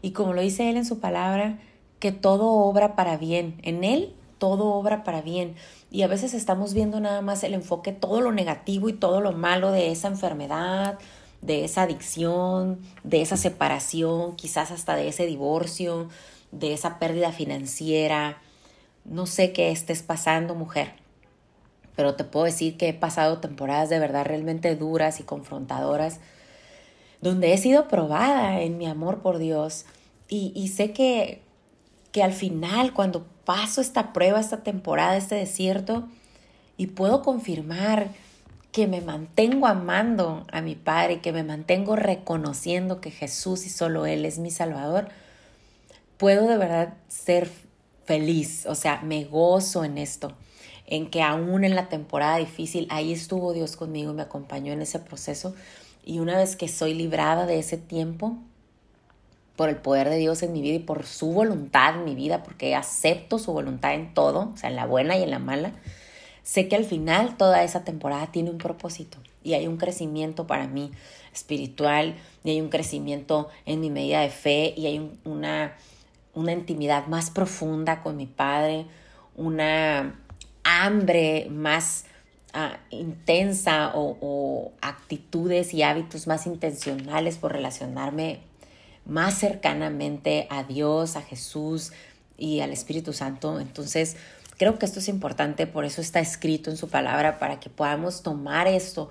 Y 0.03 0.13
como 0.13 0.33
lo 0.33 0.43
dice 0.43 0.71
Él 0.71 0.77
en 0.77 0.85
su 0.85 0.99
palabra, 0.99 1.59
que 2.01 2.13
todo 2.13 2.47
obra 2.47 2.97
para 2.97 3.17
bien. 3.17 3.61
En 3.63 3.85
Él 3.85 4.13
todo 4.39 4.67
obra 4.75 5.05
para 5.05 5.23
bien. 5.23 5.55
Y 5.91 6.03
a 6.03 6.09
veces 6.09 6.35
estamos 6.35 6.75
viendo 6.75 7.01
nada 7.01 7.23
más 7.23 7.43
el 7.45 7.55
enfoque, 7.55 7.93
todo 7.93 8.21
lo 8.21 8.33
negativo 8.33 8.89
y 8.89 8.93
todo 8.93 9.21
lo 9.21 9.33
malo 9.33 9.73
de 9.73 9.91
esa 9.91 10.09
enfermedad, 10.09 10.99
de 11.47 11.65
esa 11.65 11.83
adicción, 11.83 12.81
de 13.05 13.23
esa 13.23 13.37
separación, 13.37 14.37
quizás 14.37 14.71
hasta 14.71 14.97
de 14.97 15.09
ese 15.09 15.26
divorcio, 15.26 16.09
de 16.53 16.75
esa 16.75 16.99
pérdida 16.99 17.33
financiera. 17.33 18.38
No 19.05 19.26
sé 19.26 19.53
qué 19.53 19.71
estés 19.71 20.03
pasando, 20.03 20.55
mujer 20.55 21.07
pero 21.97 22.15
te 22.15 22.25
puedo 22.25 22.45
decir 22.45 22.76
que 22.76 22.91
he 22.91 22.95
pasado 22.95 23.38
temporadas 23.38 23.88
de 23.88 23.99
verdad 23.99 24.26
realmente 24.26 24.76
duras 24.76 25.19
y 25.19 25.25
confrontadoras, 25.25 26.21
donde 27.23 27.55
he 27.55 27.59
sido 27.59 27.88
probada 27.88 28.61
en 28.61 28.76
mi 28.76 28.87
amor 28.87 29.23
por 29.23 29.38
Dios 29.38 29.87
y, 30.29 30.69
sé 30.69 30.93
que, 30.93 31.41
que 32.12 32.23
al 32.23 32.33
final, 32.33 32.93
cuando 32.93 33.25
paso 33.45 33.81
esta 33.81 34.12
prueba, 34.12 34.41
esta 34.41 34.62
temporada, 34.62 35.17
este 35.17 35.37
desierto, 35.37 36.09
y 36.76 36.88
puedo 36.88 37.23
confirmar 37.23 38.09
que 38.76 38.87
me 38.87 39.00
mantengo 39.00 39.66
amando 39.66 40.45
a 40.52 40.61
mi 40.61 40.75
Padre, 40.75 41.23
que 41.23 41.33
me 41.33 41.42
mantengo 41.42 41.97
reconociendo 41.97 43.00
que 43.00 43.11
Jesús 43.11 43.64
y 43.64 43.71
solo 43.71 44.04
Él 44.04 44.26
es 44.26 44.38
mi 44.38 44.50
Salvador, 44.50 45.09
puedo 46.18 46.47
de 46.47 46.59
verdad 46.59 46.92
ser 47.09 47.50
feliz, 48.04 48.66
o 48.66 48.75
sea, 48.75 49.00
me 49.00 49.25
gozo 49.25 49.83
en 49.83 49.97
esto, 49.97 50.35
en 50.87 51.09
que 51.09 51.23
aún 51.23 51.64
en 51.64 51.75
la 51.75 51.88
temporada 51.88 52.37
difícil, 52.37 52.87
ahí 52.90 53.14
estuvo 53.14 53.54
Dios 53.54 53.76
conmigo 53.76 54.12
y 54.12 54.16
me 54.16 54.21
acompañó 54.21 54.75
en 54.75 54.83
ese 54.83 54.99
proceso. 54.99 55.54
Y 56.04 56.18
una 56.18 56.37
vez 56.37 56.54
que 56.54 56.68
soy 56.68 56.92
librada 56.92 57.47
de 57.47 57.59
ese 57.59 57.78
tiempo, 57.78 58.37
por 59.56 59.71
el 59.71 59.76
poder 59.76 60.11
de 60.11 60.18
Dios 60.18 60.42
en 60.42 60.52
mi 60.52 60.61
vida 60.61 60.75
y 60.75 60.80
por 60.80 61.06
su 61.06 61.33
voluntad 61.33 61.95
en 61.95 62.04
mi 62.04 62.14
vida, 62.14 62.42
porque 62.42 62.75
acepto 62.75 63.38
su 63.38 63.54
voluntad 63.54 63.95
en 63.95 64.12
todo, 64.12 64.52
o 64.52 64.56
sea, 64.59 64.68
en 64.68 64.76
la 64.76 64.85
buena 64.85 65.16
y 65.16 65.23
en 65.23 65.30
la 65.30 65.38
mala, 65.38 65.73
sé 66.47 66.69
que 66.69 66.76
al 66.76 66.85
final 66.85 67.37
toda 67.37 67.65
esa 67.65 67.83
temporada 67.83 68.31
tiene 68.31 68.50
un 68.50 68.59
propósito 68.59 69.19
y 69.43 69.55
hay 69.55 69.67
un 69.67 69.79
crecimiento 69.79 70.47
para 70.47 70.69
mí 70.69 70.93
espiritual 71.35 72.15
y 72.45 72.50
hay 72.50 72.61
un 72.61 72.69
crecimiento 72.69 73.49
en 73.67 73.81
mi 73.81 73.91
medida 73.91 74.21
de 74.21 74.31
fe 74.31 74.73
y 74.76 74.87
hay 74.87 75.11
una, 75.25 75.76
una 76.35 76.53
intimidad 76.53 77.09
más 77.09 77.31
profunda 77.31 78.00
con 78.00 78.17
mi 78.17 78.26
Padre, 78.26 78.87
una 79.35 80.21
hambre 80.62 81.49
más 81.50 82.05
ah, 82.53 82.79
intensa 82.91 83.91
o, 83.97 84.17
o 84.21 84.73
actitudes 84.81 85.75
y 85.75 85.83
hábitos 85.83 86.29
más 86.29 86.47
intencionales 86.47 87.38
por 87.38 87.50
relacionarme 87.50 88.38
más 89.05 89.35
cercanamente 89.35 90.47
a 90.49 90.62
Dios, 90.62 91.17
a 91.17 91.23
Jesús 91.23 91.91
y 92.38 92.61
al 92.61 92.71
Espíritu 92.71 93.12
Santo. 93.12 93.59
Entonces, 93.59 94.17
creo 94.59 94.79
que 94.79 94.87
esto 94.87 95.01
es 95.01 95.09
importante, 95.09 95.67
por 95.67 95.85
eso 95.85 96.01
está 96.01 96.21
escrito 96.21 96.71
en 96.71 96.77
su 96.77 96.89
palabra, 96.89 97.39
para 97.39 97.61
que 97.61 97.71
podamos 97.71 98.23
tomar 98.23 98.67
esto 98.67 99.11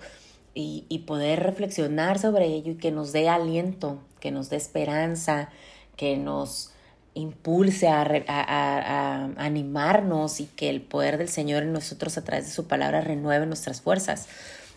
y, 0.54 1.04
poder 1.06 1.44
reflexionar 1.44 2.18
sobre 2.18 2.46
ello 2.46 2.74
y 2.74 2.76
que 2.76 2.92
nos 2.92 3.12
dé 3.12 3.28
aliento, 3.28 4.00
que 4.20 4.32
nos 4.32 4.50
dé 4.50 4.56
esperanza, 4.56 5.50
que 5.98 6.18
nos 6.18 6.72
impulse 7.14 7.88
a, 7.88 9.30
animarnos 9.38 10.40
y 10.40 10.46
que 10.46 10.70
el 10.70 10.82
poder 10.82 11.18
del 11.18 11.30
Señor 11.30 11.64
en 11.64 11.74
nosotros 11.74 12.18
a 12.18 12.24
través 12.24 12.46
de 12.46 12.52
su 12.52 12.68
palabra 12.68 13.02
renueve 13.02 13.46
nuestras 13.46 13.82
fuerzas, 13.82 14.28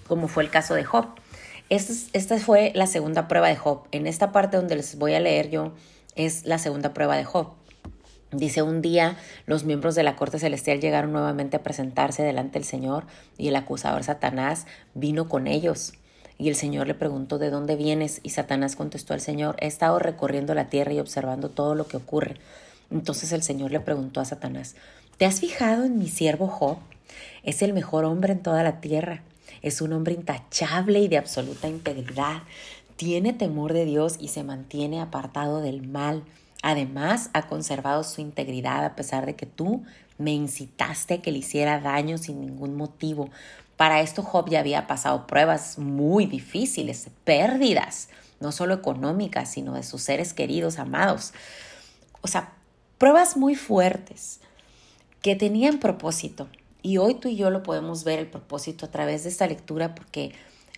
como 0.07 0.29
fue 0.29 0.43
el 0.43 0.51
caso 0.51 0.75
de 0.75 0.85
Job. 0.85 1.07
Esta, 1.69 2.39
fue 2.39 2.73
la 2.75 2.87
segunda 2.87 3.29
prueba 3.29 3.49
de 3.49 3.57
Job. 3.57 3.83
En 3.93 4.07
esta 4.07 4.33
parte 4.33 4.57
donde 4.57 4.77
les 4.77 4.97
voy 4.97 5.15
a 5.15 5.21
leer 5.21 5.51
yo 5.51 5.73
es 6.17 6.45
la 6.45 6.59
segunda 6.59 6.95
prueba 6.95 7.17
de 7.17 7.25
Job. 7.25 7.53
Dice, 8.31 8.63
un 8.63 8.83
día 8.83 9.17
los 9.47 9.65
miembros 9.65 9.95
de 9.95 10.03
la 10.03 10.17
corte 10.17 10.39
celestial 10.39 10.81
llegaron 10.81 11.13
nuevamente 11.13 11.57
a 11.57 11.63
presentarse 11.63 12.23
delante 12.23 12.59
del 12.59 12.65
Señor 12.65 13.05
y 13.39 13.49
el 13.49 13.57
acusador 13.57 14.05
Satanás 14.05 14.67
vino 14.95 15.29
con 15.29 15.47
ellos. 15.47 15.95
Y 16.37 16.49
el 16.49 16.55
Señor 16.55 16.87
le 16.87 16.95
preguntó, 16.95 17.39
¿de 17.39 17.51
dónde 17.51 17.75
vienes? 17.75 18.21
Y 18.23 18.31
Satanás 18.31 18.77
contestó 18.77 19.15
al 19.15 19.21
Señor, 19.21 19.57
he 19.61 19.67
estado 19.67 19.99
recorriendo 19.99 20.55
la 20.55 20.69
tierra 20.69 20.93
y 20.93 21.01
observando 21.01 21.49
todo 21.49 21.75
lo 21.75 21.87
que 21.87 21.97
ocurre. 21.97 22.37
Entonces 22.91 23.33
el 23.33 23.43
Señor 23.43 23.73
le 23.73 23.81
preguntó 23.81 24.21
a 24.21 24.25
Satanás, 24.25 24.77
¿te 25.17 25.27
has 25.27 25.41
fijado 25.41 25.85
en 25.85 25.99
mi 25.99 26.09
siervo 26.09 26.47
Job? 26.47 26.79
Es 27.43 27.63
el 27.63 27.73
mejor 27.73 28.05
hombre 28.05 28.35
en 28.35 28.43
toda 28.43 28.63
la 28.63 28.81
tierra 28.81 29.23
es 29.63 29.81
un 29.81 29.93
hombre 29.93 30.15
intachable 30.15 31.01
y 31.01 31.09
de 31.09 31.19
absoluta 31.19 31.69
integridad. 31.69 32.43
Tiene 32.97 33.33
temor 33.33 33.73
de 33.73 33.85
Dios 33.85 34.17
y 34.19 34.29
se 34.29 34.45
mantiene 34.45 35.01
apartado 35.01 35.61
del 35.61 35.87
mal. 35.87 36.25
Además, 36.63 37.31
ha 37.33 37.47
conservado 37.47 38.05
su 38.05 38.21
integridad 38.21 38.85
a 38.85 38.97
pesar 38.97 39.27
de 39.27 39.37
que 39.37 39.47
tú 39.47 39.85
me 40.19 40.33
incitaste 40.33 41.15
a 41.15 41.23
que 41.23 41.33
le 41.33 41.39
hiciera 41.39 41.81
daño 41.81 42.19
sin 42.19 42.41
ningún 42.41 42.77
motivo. 42.77 43.31
Para 43.77 44.01
esto 44.01 44.23
Job 44.23 44.51
ya 44.51 44.61
había 44.61 44.87
pasado 44.87 45.27
pruebas 45.27 45.79
muy 45.79 46.27
difíciles, 46.27 47.09
pérdidas, 47.25 48.09
no 48.41 48.51
solo 48.51 48.75
económicas, 48.75 49.51
sino 49.51 49.75
de 49.75 49.85
sus 49.85 50.03
seres 50.03 50.35
queridos, 50.35 50.79
amados. 50.79 51.33
O 52.21 52.29
sea, 52.29 52.53
pruebas 52.99 53.37
muy 53.37 53.55
fuertes 53.55 54.41
que 55.23 55.37
tenían 55.37 55.79
propósito. 55.79 56.49
Y 56.83 56.99
hoy 56.99 57.15
tú 57.15 57.29
y 57.29 57.37
yo 57.37 57.51
lo 57.51 57.63
podemos 57.63 58.05
ver 58.05 58.19
el 58.19 58.27
propósito 58.27 58.87
a 58.87 58.91
través 58.91 59.25
de 59.25 59.31
esta 59.31 59.47
lectura 59.47 59.95
porque 59.95 60.33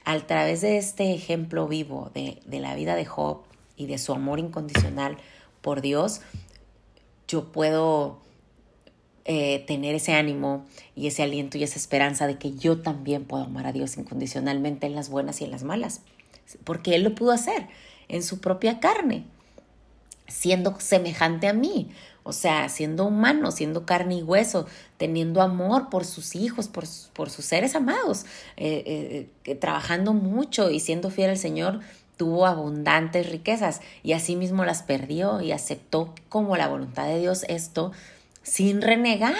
a 0.04 0.18
través 0.20 0.60
de 0.60 0.78
este 0.78 1.14
ejemplo 1.14 1.68
vivo 1.68 2.10
de, 2.14 2.40
la 2.46 2.74
vida 2.74 2.94
de 2.94 3.04
Job 3.04 3.42
y 3.76 3.86
de 3.86 3.98
su 3.98 4.12
amor 4.12 4.38
incondicional 4.38 5.18
por 5.60 5.80
Dios, 5.80 6.20
yo 7.28 7.52
puedo 7.52 8.20
eh, 9.24 9.64
tener 9.66 9.94
ese 9.94 10.14
ánimo 10.14 10.64
y 10.96 11.06
ese 11.06 11.22
aliento 11.22 11.58
y 11.58 11.62
esa 11.62 11.78
esperanza 11.78 12.26
de 12.26 12.38
que 12.38 12.52
yo 12.52 12.80
también 12.80 13.24
puedo 13.24 13.44
amar 13.44 13.66
a 13.66 13.72
Dios 13.72 13.96
incondicionalmente 13.96 14.86
en 14.86 14.94
las 14.94 15.08
buenas 15.08 15.40
y 15.40 15.44
en 15.44 15.50
las 15.50 15.62
malas, 15.62 16.00
porque 16.64 16.94
Él 16.94 17.04
lo 17.04 17.14
pudo 17.14 17.32
hacer 17.32 17.68
en 18.08 18.22
su 18.22 18.40
propia 18.40 18.80
carne, 18.80 19.24
siendo 20.26 20.80
semejante 20.80 21.48
a 21.48 21.52
mí, 21.52 21.90
o 22.22 22.32
sea, 22.32 22.68
siendo 22.68 23.06
humano, 23.06 23.50
siendo 23.50 23.86
carne 23.86 24.16
y 24.16 24.22
hueso, 24.22 24.66
teniendo 24.96 25.42
amor 25.42 25.90
por 25.90 26.04
sus 26.04 26.34
hijos, 26.34 26.68
por, 26.68 26.84
por 27.12 27.30
sus 27.30 27.44
seres 27.44 27.74
amados, 27.74 28.24
eh, 28.56 29.28
eh, 29.44 29.54
trabajando 29.54 30.12
mucho 30.12 30.70
y 30.70 30.80
siendo 30.80 31.10
fiel 31.10 31.30
al 31.30 31.38
Señor, 31.38 31.80
tuvo 32.20 32.44
abundantes 32.44 33.30
riquezas 33.30 33.80
y 34.02 34.12
asimismo 34.12 34.66
las 34.66 34.82
perdió 34.82 35.40
y 35.40 35.52
aceptó 35.52 36.14
como 36.28 36.58
la 36.58 36.68
voluntad 36.68 37.06
de 37.06 37.18
Dios 37.18 37.46
esto 37.48 37.92
sin 38.42 38.82
renegar. 38.82 39.34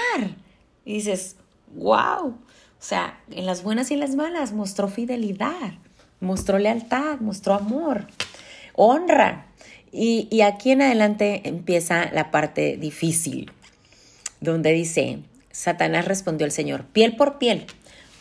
Y 0.86 0.94
dices, 0.94 1.36
wow, 1.74 2.28
o 2.28 2.34
sea, 2.78 3.20
en 3.30 3.44
las 3.44 3.62
buenas 3.62 3.90
y 3.90 3.94
en 3.94 4.00
las 4.00 4.14
malas 4.14 4.54
mostró 4.54 4.88
fidelidad, 4.88 5.74
mostró 6.20 6.58
lealtad, 6.58 7.20
mostró 7.20 7.52
amor, 7.52 8.06
honra. 8.72 9.44
Y, 9.92 10.40
aquí 10.40 10.70
en 10.70 10.80
adelante 10.80 11.42
empieza 11.44 12.10
la 12.14 12.30
parte 12.30 12.78
difícil, 12.78 13.52
donde 14.40 14.72
dice, 14.72 15.18
Satanás 15.50 16.06
respondió 16.06 16.46
al 16.46 16.52
Señor, 16.52 16.86
piel 16.86 17.14
por 17.14 17.36
piel, 17.36 17.66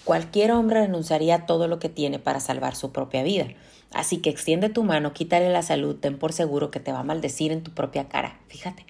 cualquier 0.03 0.51
hombre 0.51 0.81
renunciaría 0.81 1.35
a 1.35 1.45
todo 1.45 1.69
lo 1.69 1.79
que 1.79 1.87
tiene 1.87 2.19
para 2.19 2.41
salvar 2.41 2.75
su 2.75 2.91
propia 2.91 3.23
vida. 3.23 3.47
Así 3.91 4.17
que 4.17 4.29
extiende 4.29 4.69
tu 4.69 4.83
mano, 4.83 5.13
quítale 5.13 5.49
la 5.49 5.63
salud, 5.63 5.95
ten 5.95 6.17
por 6.17 6.33
seguro 6.33 6.69
que 6.71 6.79
te 6.79 6.91
va 6.91 6.99
a 6.99 7.03
maldecir 7.03 7.51
en 7.51 7.63
tu 7.63 7.71
propia 7.71 8.07
cara. 8.07 8.39
Fíjate. 8.47 8.85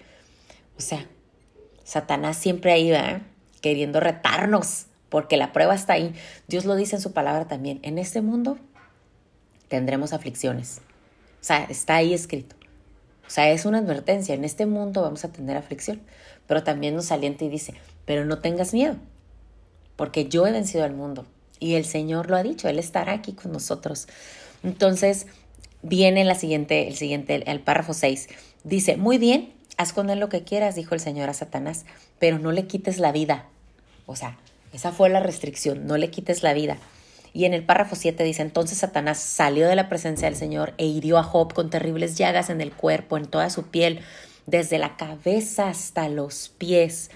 O 0.76 0.80
sea, 0.80 1.06
Satanás 1.84 2.36
siempre 2.36 2.72
ahí 2.72 2.90
va 2.90 3.22
queriendo 3.60 4.00
retarnos, 4.00 4.86
porque 5.08 5.36
la 5.36 5.52
prueba 5.52 5.74
está 5.74 5.94
ahí. 5.94 6.14
Dios 6.48 6.64
lo 6.64 6.76
dice 6.76 6.96
en 6.96 7.02
su 7.02 7.12
palabra 7.12 7.48
también. 7.48 7.80
En 7.82 7.98
este 7.98 8.20
mundo 8.20 8.58
tendremos 9.68 10.12
aflicciones. 10.12 10.80
O 11.40 11.44
sea, 11.44 11.64
está 11.64 11.96
ahí 11.96 12.12
escrito. 12.12 12.56
O 13.26 13.30
sea, 13.30 13.50
es 13.50 13.64
una 13.64 13.78
advertencia, 13.78 14.34
en 14.34 14.44
este 14.44 14.66
mundo 14.66 15.02
vamos 15.02 15.24
a 15.24 15.30
tener 15.30 15.56
aflicción, 15.56 16.00
pero 16.48 16.64
también 16.64 16.96
nos 16.96 17.12
alienta 17.12 17.44
y 17.44 17.48
dice, 17.48 17.74
pero 18.04 18.24
no 18.24 18.40
tengas 18.40 18.74
miedo, 18.74 18.96
porque 19.94 20.28
yo 20.28 20.48
he 20.48 20.50
vencido 20.50 20.82
al 20.82 20.94
mundo 20.94 21.24
y 21.60 21.74
el 21.74 21.84
Señor 21.84 22.28
lo 22.28 22.36
ha 22.36 22.42
dicho, 22.42 22.68
Él 22.68 22.80
estará 22.80 23.12
aquí 23.12 23.34
con 23.34 23.52
nosotros. 23.52 24.08
Entonces, 24.62 25.26
viene 25.82 26.24
la 26.24 26.34
siguiente, 26.34 26.88
el 26.88 26.96
siguiente, 26.96 27.42
el, 27.50 27.60
párrafo 27.60 27.94
6, 27.94 28.28
dice, 28.64 28.96
muy 28.96 29.18
bien, 29.18 29.52
haz 29.76 29.92
con 29.92 30.10
él 30.10 30.20
lo 30.20 30.28
que 30.28 30.42
quieras, 30.42 30.74
dijo 30.74 30.94
el 30.94 31.00
Señor 31.00 31.28
a 31.28 31.34
Satanás, 31.34 31.84
pero 32.18 32.38
no 32.38 32.52
le 32.52 32.66
quites 32.66 32.98
la 32.98 33.12
vida. 33.12 33.46
O 34.06 34.16
sea, 34.16 34.36
esa 34.72 34.92
fue 34.92 35.08
la 35.08 35.20
restricción, 35.20 35.86
no 35.86 35.96
le 35.96 36.10
quites 36.10 36.42
la 36.42 36.52
vida. 36.52 36.76
Y 37.32 37.44
en 37.44 37.54
el 37.54 37.64
párrafo 37.64 37.94
7 37.94 38.22
dice, 38.24 38.42
entonces 38.42 38.78
Satanás 38.78 39.18
salió 39.18 39.68
de 39.68 39.76
la 39.76 39.88
presencia 39.88 40.28
del 40.28 40.36
Señor 40.36 40.74
e 40.78 40.86
hirió 40.86 41.16
a 41.16 41.22
Job 41.22 41.54
con 41.54 41.70
terribles 41.70 42.16
llagas 42.16 42.50
en 42.50 42.60
el 42.60 42.72
cuerpo, 42.72 43.16
en 43.16 43.26
toda 43.26 43.50
su 43.50 43.64
piel, 43.64 44.00
desde 44.46 44.78
la 44.78 44.96
cabeza 44.96 45.68
hasta 45.68 46.08
los 46.08 46.48
pies. 46.58 47.10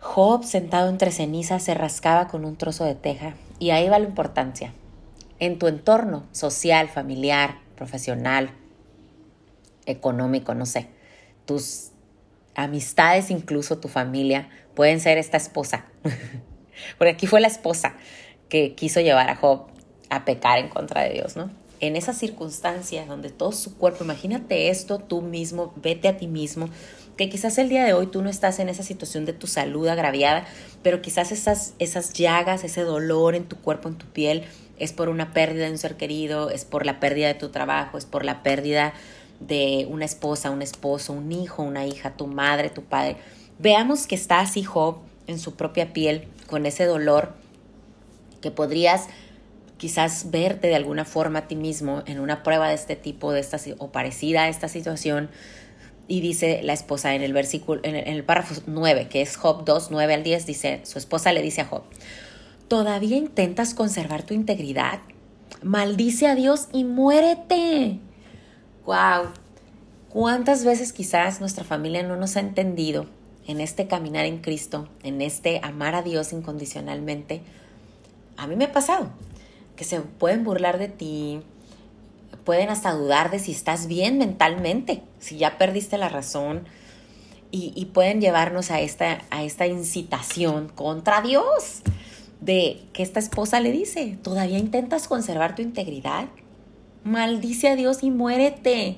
Job, 0.00 0.44
sentado 0.44 0.90
entre 0.90 1.12
cenizas, 1.12 1.62
se 1.62 1.74
rascaba 1.74 2.28
con 2.28 2.44
un 2.44 2.56
trozo 2.56 2.84
de 2.84 2.94
teja. 2.94 3.36
Y 3.58 3.70
ahí 3.70 3.88
va 3.88 3.98
la 4.00 4.06
importancia. 4.06 4.74
En 5.44 5.58
tu 5.58 5.66
entorno 5.66 6.26
social, 6.32 6.88
familiar, 6.88 7.58
profesional, 7.76 8.54
económico, 9.84 10.54
no 10.54 10.64
sé, 10.64 10.88
tus 11.44 11.90
amistades, 12.54 13.30
incluso 13.30 13.76
tu 13.76 13.88
familia, 13.88 14.48
pueden 14.74 15.00
ser 15.00 15.18
esta 15.18 15.36
esposa. 15.36 15.84
Porque 16.96 17.10
aquí 17.10 17.26
fue 17.26 17.42
la 17.42 17.48
esposa 17.48 17.94
que 18.48 18.74
quiso 18.74 19.02
llevar 19.02 19.28
a 19.28 19.36
Job 19.36 19.66
a 20.08 20.24
pecar 20.24 20.58
en 20.58 20.70
contra 20.70 21.02
de 21.02 21.10
Dios, 21.12 21.36
¿no? 21.36 21.50
En 21.78 21.96
esas 21.96 22.16
circunstancias 22.16 23.06
donde 23.06 23.28
todo 23.28 23.52
su 23.52 23.76
cuerpo, 23.76 24.02
imagínate 24.02 24.70
esto 24.70 24.98
tú 24.98 25.20
mismo, 25.20 25.74
vete 25.76 26.08
a 26.08 26.16
ti 26.16 26.26
mismo, 26.26 26.70
que 27.18 27.28
quizás 27.28 27.58
el 27.58 27.68
día 27.68 27.84
de 27.84 27.92
hoy 27.92 28.06
tú 28.06 28.22
no 28.22 28.30
estás 28.30 28.60
en 28.60 28.70
esa 28.70 28.82
situación 28.82 29.26
de 29.26 29.34
tu 29.34 29.46
salud 29.46 29.88
agraviada, 29.88 30.46
pero 30.82 31.02
quizás 31.02 31.32
esas, 31.32 31.74
esas 31.78 32.14
llagas, 32.14 32.64
ese 32.64 32.80
dolor 32.80 33.34
en 33.34 33.44
tu 33.44 33.56
cuerpo, 33.56 33.90
en 33.90 33.96
tu 33.96 34.06
piel, 34.06 34.44
es 34.78 34.92
por 34.92 35.08
una 35.08 35.32
pérdida 35.32 35.66
de 35.66 35.72
un 35.72 35.78
ser 35.78 35.96
querido, 35.96 36.50
es 36.50 36.64
por 36.64 36.86
la 36.86 37.00
pérdida 37.00 37.28
de 37.28 37.34
tu 37.34 37.50
trabajo, 37.50 37.98
es 37.98 38.06
por 38.06 38.24
la 38.24 38.42
pérdida 38.42 38.94
de 39.40 39.86
una 39.90 40.04
esposa, 40.04 40.50
un 40.50 40.62
esposo, 40.62 41.12
un 41.12 41.32
hijo, 41.32 41.62
una 41.62 41.86
hija, 41.86 42.16
tu 42.16 42.26
madre, 42.26 42.70
tu 42.70 42.82
padre. 42.82 43.16
Veamos 43.58 44.06
que 44.06 44.14
está 44.14 44.40
así 44.40 44.62
Job 44.62 44.98
en 45.26 45.38
su 45.38 45.54
propia 45.54 45.92
piel, 45.92 46.28
con 46.46 46.66
ese 46.66 46.84
dolor 46.84 47.34
que 48.40 48.50
podrías 48.50 49.08
quizás 49.76 50.30
verte 50.30 50.68
de 50.68 50.76
alguna 50.76 51.04
forma 51.04 51.40
a 51.40 51.48
ti 51.48 51.56
mismo 51.56 52.02
en 52.06 52.20
una 52.20 52.42
prueba 52.42 52.68
de 52.68 52.74
este 52.74 52.96
tipo 52.96 53.32
de 53.32 53.40
esta, 53.40 53.58
o 53.78 53.90
parecida 53.90 54.44
a 54.44 54.48
esta 54.48 54.68
situación. 54.68 55.30
Y 56.06 56.20
dice 56.20 56.60
la 56.62 56.74
esposa 56.74 57.14
en 57.14 57.22
el 57.22 57.32
versículo, 57.32 57.80
en 57.82 57.96
el, 57.96 58.06
en 58.06 58.14
el 58.14 58.24
párrafo 58.24 58.54
9, 58.66 59.08
que 59.08 59.22
es 59.22 59.36
Job 59.36 59.64
2, 59.64 59.88
9 59.90 60.14
al 60.14 60.22
10, 60.22 60.46
dice, 60.46 60.80
su 60.84 60.98
esposa 60.98 61.32
le 61.32 61.40
dice 61.40 61.62
a 61.62 61.64
Job, 61.64 61.82
¿todavía 62.68 63.16
intentas 63.16 63.74
conservar 63.74 64.22
tu 64.22 64.34
integridad? 64.34 65.00
Maldice 65.62 66.26
a 66.26 66.34
Dios 66.34 66.68
y 66.72 66.84
muérete. 66.84 67.98
¡Wow! 68.86 69.30
¿Cuántas 70.10 70.64
veces 70.64 70.92
quizás 70.92 71.40
nuestra 71.40 71.64
familia 71.64 72.02
no 72.02 72.16
nos 72.16 72.36
ha 72.36 72.40
entendido 72.40 73.06
en 73.46 73.60
este 73.60 73.86
caminar 73.86 74.26
en 74.26 74.38
Cristo, 74.38 74.88
en 75.02 75.20
este 75.20 75.60
amar 75.62 75.94
a 75.94 76.02
Dios 76.02 76.32
incondicionalmente? 76.32 77.42
A 78.36 78.46
mí 78.46 78.56
me 78.56 78.64
ha 78.66 78.72
pasado 78.72 79.10
que 79.76 79.84
se 79.84 80.00
pueden 80.00 80.44
burlar 80.44 80.78
de 80.78 80.88
ti, 80.88 81.40
pueden 82.44 82.68
hasta 82.68 82.92
dudar 82.92 83.30
de 83.30 83.38
si 83.38 83.52
estás 83.52 83.86
bien 83.86 84.18
mentalmente, 84.18 85.02
si 85.18 85.36
ya 85.36 85.58
perdiste 85.58 85.98
la 85.98 86.08
razón, 86.08 86.64
y, 87.56 87.84
pueden 87.94 88.20
llevarnos 88.20 88.72
a 88.72 88.80
esta, 88.80 89.22
a 89.30 89.44
esta 89.44 89.68
incitación 89.68 90.68
contra 90.68 91.22
Dios 91.22 91.82
de 92.44 92.82
que 92.92 93.02
esta 93.02 93.20
esposa 93.20 93.60
le 93.60 93.72
dice, 93.72 94.18
¿todavía 94.22 94.58
intentas 94.58 95.08
conservar 95.08 95.54
tu 95.54 95.62
integridad? 95.62 96.26
Maldice 97.02 97.68
a 97.68 97.76
Dios 97.76 98.02
y 98.02 98.10
muérete. 98.10 98.96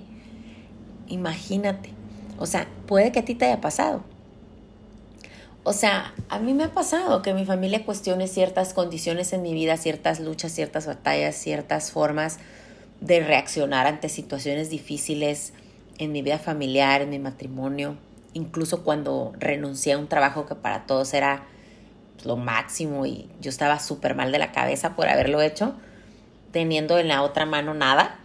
Imagínate. 1.06 1.90
O 2.38 2.46
sea, 2.46 2.66
puede 2.86 3.12
que 3.12 3.20
a 3.20 3.24
ti 3.24 3.36
te 3.36 3.44
haya 3.44 3.60
pasado. 3.60 4.02
O 5.62 5.72
sea, 5.72 6.12
a 6.28 6.38
mí 6.40 6.54
me 6.54 6.64
ha 6.64 6.74
pasado 6.74 7.22
que 7.22 7.34
mi 7.34 7.44
familia 7.44 7.84
cuestione 7.84 8.26
ciertas 8.26 8.74
condiciones 8.74 9.32
en 9.32 9.42
mi 9.42 9.54
vida, 9.54 9.76
ciertas 9.76 10.18
luchas, 10.18 10.52
ciertas 10.52 10.86
batallas, 10.86 11.36
ciertas 11.36 11.92
formas 11.92 12.38
de 13.00 13.20
reaccionar 13.20 13.86
ante 13.86 14.08
situaciones 14.08 14.70
difíciles 14.70 15.52
en 15.98 16.12
mi 16.12 16.22
vida 16.22 16.38
familiar, 16.38 17.02
en 17.02 17.10
mi 17.10 17.18
matrimonio, 17.18 17.96
incluso 18.32 18.82
cuando 18.82 19.32
renuncié 19.38 19.92
a 19.92 19.98
un 19.98 20.08
trabajo 20.08 20.46
que 20.46 20.54
para 20.54 20.86
todos 20.86 21.14
era 21.14 21.46
lo 22.24 22.36
máximo 22.36 23.06
y 23.06 23.28
yo 23.40 23.50
estaba 23.50 23.78
súper 23.78 24.14
mal 24.14 24.32
de 24.32 24.38
la 24.38 24.52
cabeza 24.52 24.96
por 24.96 25.08
haberlo 25.08 25.40
hecho, 25.42 25.74
teniendo 26.52 26.98
en 26.98 27.08
la 27.08 27.22
otra 27.22 27.46
mano 27.46 27.74
nada, 27.74 28.18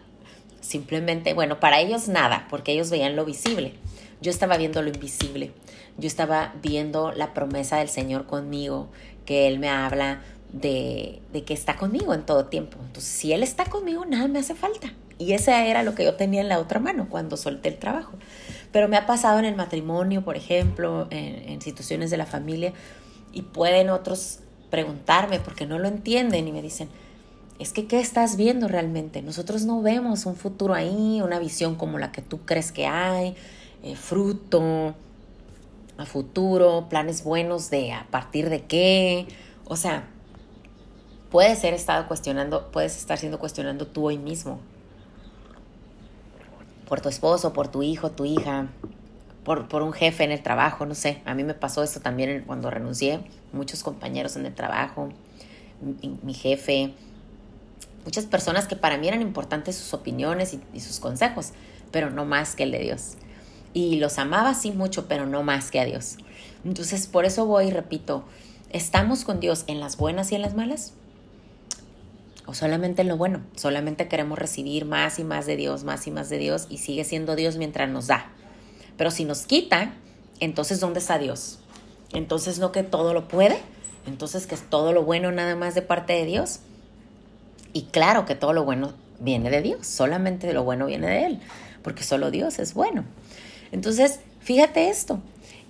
simplemente, 0.62 1.34
bueno, 1.34 1.60
para 1.60 1.80
ellos 1.80 2.08
nada, 2.08 2.48
porque 2.50 2.72
ellos 2.72 2.90
veían 2.90 3.16
lo 3.16 3.26
visible, 3.26 3.74
yo 4.22 4.32
estaba 4.32 4.58
viendo 4.58 4.82
lo 4.82 4.90
invisible 4.90 5.52
yo 5.98 6.08
estaba 6.08 6.54
viendo 6.62 7.12
la 7.12 7.34
promesa 7.34 7.78
del 7.78 7.90
Señor 7.90 8.26
conmigo, 8.26 8.90
que 9.26 9.48
Él 9.48 9.60
me 9.60 9.70
habla 9.70 10.22
de, 10.52 11.22
de, 11.32 11.44
que 11.44 11.54
está 11.54 11.78
conmigo 11.78 12.14
en 12.14 12.26
todo 12.26 12.46
tiempo. 12.46 12.78
Entonces, 12.86 13.12
si 13.12 13.34
Él 13.34 13.44
está 13.44 13.66
conmigo, 13.66 14.06
nada 14.06 14.28
me 14.28 14.40
hace 14.40 14.56
falta. 14.56 14.94
Y 15.18 15.34
ese 15.34 15.70
era 15.70 15.84
lo 15.84 15.94
que 15.94 16.04
yo 16.04 16.16
tenía 16.16 16.42
en 16.42 16.50
la 16.50 16.60
otra 16.60 16.80
mano 16.80 17.08
cuando 17.10 17.38
solté 17.38 17.70
el 17.70 17.78
trabajo. 17.78 18.14
Pero 18.72 18.88
me 18.88 18.98
ha 18.98 19.06
pasado 19.06 19.38
en 19.38 19.46
el 19.46 19.56
matrimonio, 19.56 20.24
por 20.24 20.36
ejemplo, 20.36 21.08
en, 21.12 21.50
en 21.50 21.62
situaciones 21.62 22.10
de 22.10 22.18
la 22.18 22.26
familia, 22.26 22.74
y 23.34 23.44
pueden 23.44 23.90
otros 23.90 24.40
preguntarme 24.70 25.40
porque 25.40 25.66
no 25.66 25.80
lo 25.80 25.88
entienden 25.88 26.48
y 26.48 26.52
me 26.52 26.62
dicen, 26.62 26.90
es 27.60 27.74
que 27.74 27.86
¿qué 27.86 28.00
estás 28.00 28.38
viendo 28.38 28.68
realmente? 28.68 29.22
Nosotros 29.22 29.66
no 29.66 29.82
vemos 29.82 30.26
un 30.26 30.36
futuro 30.36 30.74
ahí, 30.74 31.22
una 31.22 31.38
visión 31.38 31.76
como 31.76 32.00
la 32.00 32.12
que 32.12 32.22
tú 32.22 32.40
crees 32.40 32.72
que 32.72 32.88
hay, 32.88 33.36
eh, 33.84 33.96
fruto, 33.96 34.96
a 35.98 36.06
futuro, 36.06 36.88
planes 36.90 37.24
buenos 37.24 37.70
de 37.70 37.94
a 37.94 38.08
partir 38.10 38.50
de 38.50 38.64
qué. 38.64 39.28
O 39.66 39.76
sea, 39.76 40.08
puedes 41.30 41.60
ser 41.60 41.74
estado 41.74 42.08
cuestionando, 42.08 42.72
puedes 42.72 42.98
estar 42.98 43.18
siendo 43.18 43.40
cuestionando 43.40 43.86
tú 43.88 44.08
hoy 44.08 44.18
mismo. 44.18 44.60
Por 46.88 47.00
tu 47.02 47.10
esposo, 47.10 47.54
por 47.54 47.68
tu 47.68 47.84
hijo, 47.84 48.12
tu 48.12 48.26
hija, 48.26 48.68
por, 49.44 49.68
por 49.68 49.82
un 49.82 49.94
jefe 49.94 50.24
en 50.24 50.32
el 50.32 50.42
trabajo, 50.42 50.86
no 50.86 50.96
sé. 50.96 51.22
A 51.26 51.34
mí 51.34 51.44
me 51.44 51.54
pasó 51.54 51.84
eso 51.84 52.00
también 52.00 52.44
cuando 52.46 52.70
renuncié. 52.70 53.22
Muchos 53.54 53.84
compañeros 53.84 54.36
en 54.36 54.46
el 54.46 54.54
trabajo, 54.54 55.10
mi, 55.82 56.34
jefe, 56.34 56.94
muchas 58.06 58.26
personas 58.26 58.68
que 58.68 58.76
para 58.76 58.98
mí 58.98 59.08
eran 59.08 59.22
importantes 59.22 59.76
sus 59.76 59.94
opiniones 59.94 60.58
y 60.74 60.80
sus 60.80 61.00
consejos, 61.00 61.52
pero 61.92 62.10
no 62.10 62.26
más 62.26 62.56
que 62.56 62.64
el 62.64 62.72
de 62.72 62.80
Dios 62.80 63.18
y 63.74 63.98
los 63.98 64.18
amaba 64.18 64.54
sí 64.54 64.72
mucho, 64.72 65.08
pero 65.08 65.26
no 65.26 65.44
más 65.44 65.72
que 65.72 65.80
a 65.80 65.86
Dios. 65.86 66.18
Entonces, 66.66 67.08
por 67.08 67.26
eso 67.26 67.46
voy 67.46 67.68
y 67.68 67.72
repito, 67.72 68.24
¿estamos 68.70 69.24
con 69.24 69.40
Dios 69.40 69.64
en 69.68 69.80
las 69.80 69.98
buenas 69.98 70.32
y 70.32 70.36
en 70.36 70.42
las 70.42 70.56
malas? 70.56 70.94
¿O 72.46 72.54
solamente 72.54 73.02
en 73.02 73.08
lo 73.08 73.18
bueno? 73.18 73.42
Solamente 73.56 74.08
queremos 74.08 74.38
recibir 74.38 74.86
más 74.86 75.20
y 75.20 75.24
más 75.24 75.46
de 75.46 75.56
Dios, 75.56 75.84
más 75.84 76.06
y 76.08 76.12
más 76.12 76.30
de 76.30 76.38
Dios, 76.38 76.68
y 76.70 76.80
sigue 76.80 77.04
siendo 77.04 77.36
Dios 77.36 77.58
mientras 77.58 77.90
nos 77.90 78.08
da. 78.08 78.32
Pero 79.02 79.10
si 79.10 79.26
nos 79.26 79.48
quita, 79.48 79.94
entonces 80.40 80.80
¿dónde 80.80 81.00
está 81.00 81.18
Dios? 81.18 81.58
Entonces 82.14 82.60
no 82.60 82.72
que 82.72 82.84
todo 82.84 83.16
lo 83.16 83.28
puede, 83.28 83.58
entonces 84.06 84.46
que 84.46 84.54
es 84.54 84.62
todo 84.70 84.94
lo 84.94 85.02
bueno 85.04 85.32
nada 85.32 85.56
más 85.56 85.74
de 85.74 85.82
parte 85.82 86.14
de 86.14 86.24
Dios. 86.24 86.60
Y 87.74 87.86
claro 87.86 88.28
que 88.28 88.36
todo 88.36 88.54
lo 88.54 88.64
bueno 88.64 88.94
viene 89.20 89.50
de 89.50 89.64
Dios, 89.64 89.88
solamente 89.88 90.54
lo 90.54 90.64
bueno 90.64 90.86
viene 90.86 91.08
de 91.08 91.26
Él, 91.26 91.40
porque 91.82 92.04
solo 92.04 92.30
Dios 92.30 92.60
es 92.60 92.76
bueno. 92.76 93.04
Entonces, 93.72 94.20
fíjate 94.40 94.90
esto. 94.90 95.20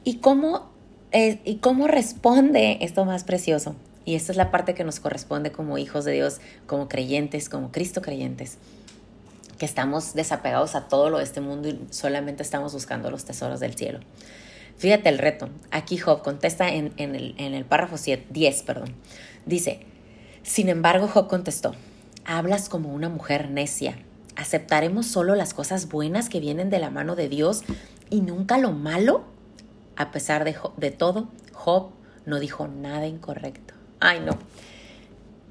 ¿Y 0.03 0.17
cómo, 0.17 0.69
eh, 1.13 1.39
¿Y 1.45 1.59
cómo 1.59 1.87
responde 1.87 2.79
esto 2.81 3.05
más 3.05 3.23
precioso? 3.23 3.77
Y 4.03 4.15
esta 4.15 4.33
es 4.33 4.37
la 4.37 4.51
parte 4.51 4.73
que 4.73 4.83
nos 4.83 4.99
corresponde 4.99 5.53
como 5.53 5.77
hijos 5.77 6.03
de 6.03 6.11
Dios, 6.11 6.41
como 6.67 6.89
creyentes, 6.89 7.47
como 7.47 7.71
Cristo 7.71 8.01
creyentes, 8.01 8.57
que 9.61 9.65
estamos 9.67 10.15
desapegados 10.15 10.73
a 10.73 10.87
todo 10.87 11.11
lo 11.11 11.19
de 11.19 11.23
este 11.23 11.39
mundo 11.39 11.69
y 11.69 11.79
solamente 11.91 12.41
estamos 12.41 12.73
buscando 12.73 13.11
los 13.11 13.25
tesoros 13.25 13.59
del 13.59 13.75
cielo. 13.75 13.99
Fíjate 14.75 15.07
el 15.09 15.19
reto. 15.19 15.49
Aquí 15.69 15.99
Job 15.99 16.23
contesta 16.23 16.67
en, 16.73 16.91
el, 16.97 17.35
en 17.37 17.53
el 17.53 17.63
párrafo 17.63 17.95
10, 17.95 18.63
perdón. 18.63 18.95
Dice, 19.45 19.81
sin 20.41 20.67
embargo, 20.67 21.07
Job 21.07 21.27
contestó, 21.27 21.75
hablas 22.25 22.69
como 22.69 22.91
una 22.91 23.07
mujer 23.07 23.51
necia 23.51 23.99
¿Aceptaremos 24.35 25.05
solo 25.05 25.35
las 25.35 25.53
cosas 25.53 25.89
buenas 25.89 26.27
que 26.27 26.39
vienen 26.39 26.71
de 26.71 26.79
la 26.79 26.89
mano 26.89 27.15
de 27.15 27.29
Dios 27.29 27.61
y 28.09 28.21
nunca 28.21 28.57
lo 28.57 28.71
malo? 28.71 29.25
A 29.95 30.09
pesar 30.09 30.43
de, 30.43 30.55
de 30.77 30.89
todo, 30.89 31.27
Job 31.53 31.91
no 32.25 32.39
dijo 32.39 32.67
nada 32.67 33.05
incorrecto. 33.05 33.75
Ay, 33.99 34.21
no. 34.21 34.39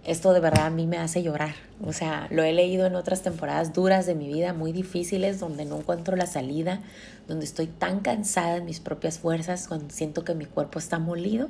Esto 0.04 0.32
de 0.32 0.40
verdad 0.40 0.66
a 0.66 0.70
mí 0.70 0.86
me 0.86 0.96
hace 0.96 1.22
llorar. 1.22 1.54
O 1.84 1.92
sea, 1.92 2.26
lo 2.30 2.42
he 2.42 2.52
leído 2.52 2.86
en 2.86 2.94
otras 2.94 3.22
temporadas 3.22 3.72
duras 3.72 4.06
de 4.06 4.14
mi 4.14 4.28
vida, 4.28 4.52
muy 4.54 4.72
difíciles, 4.72 5.40
donde 5.40 5.64
no 5.64 5.78
encuentro 5.78 6.16
la 6.16 6.26
salida, 6.26 6.80
donde 7.28 7.44
estoy 7.44 7.66
tan 7.66 8.00
cansada 8.00 8.56
en 8.56 8.64
mis 8.64 8.80
propias 8.80 9.18
fuerzas, 9.18 9.68
cuando 9.68 9.90
siento 9.90 10.24
que 10.24 10.34
mi 10.34 10.46
cuerpo 10.46 10.78
está 10.78 10.98
molido. 10.98 11.48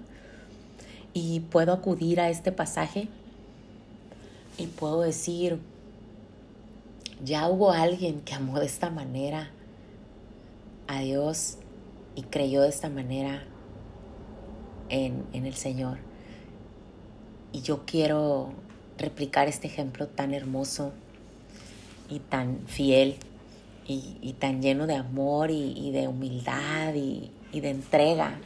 Y 1.12 1.40
puedo 1.40 1.72
acudir 1.72 2.20
a 2.20 2.28
este 2.28 2.52
pasaje 2.52 3.08
y 4.58 4.66
puedo 4.66 5.00
decir, 5.00 5.58
ya 7.24 7.48
hubo 7.48 7.72
alguien 7.72 8.20
que 8.20 8.34
amó 8.34 8.60
de 8.60 8.66
esta 8.66 8.90
manera 8.90 9.50
a 10.86 11.00
Dios 11.00 11.56
y 12.14 12.22
creyó 12.22 12.62
de 12.62 12.68
esta 12.68 12.88
manera 12.88 13.44
en, 14.88 15.24
el 15.32 15.54
Señor. 15.54 15.98
Y 17.52 17.62
yo 17.62 17.84
quiero 17.86 18.52
replicar 18.98 19.48
este 19.48 19.66
ejemplo 19.66 20.06
tan 20.06 20.34
hermoso 20.34 20.92
y 22.08 22.18
tan 22.18 22.60
fiel 22.66 23.16
y, 23.86 24.34
tan 24.38 24.62
lleno 24.62 24.86
de 24.86 24.94
amor 24.94 25.50
y, 25.50 25.90
de 25.90 26.06
humildad 26.06 26.94
y, 26.94 27.32
de 27.52 27.70
entrega. 27.70 28.38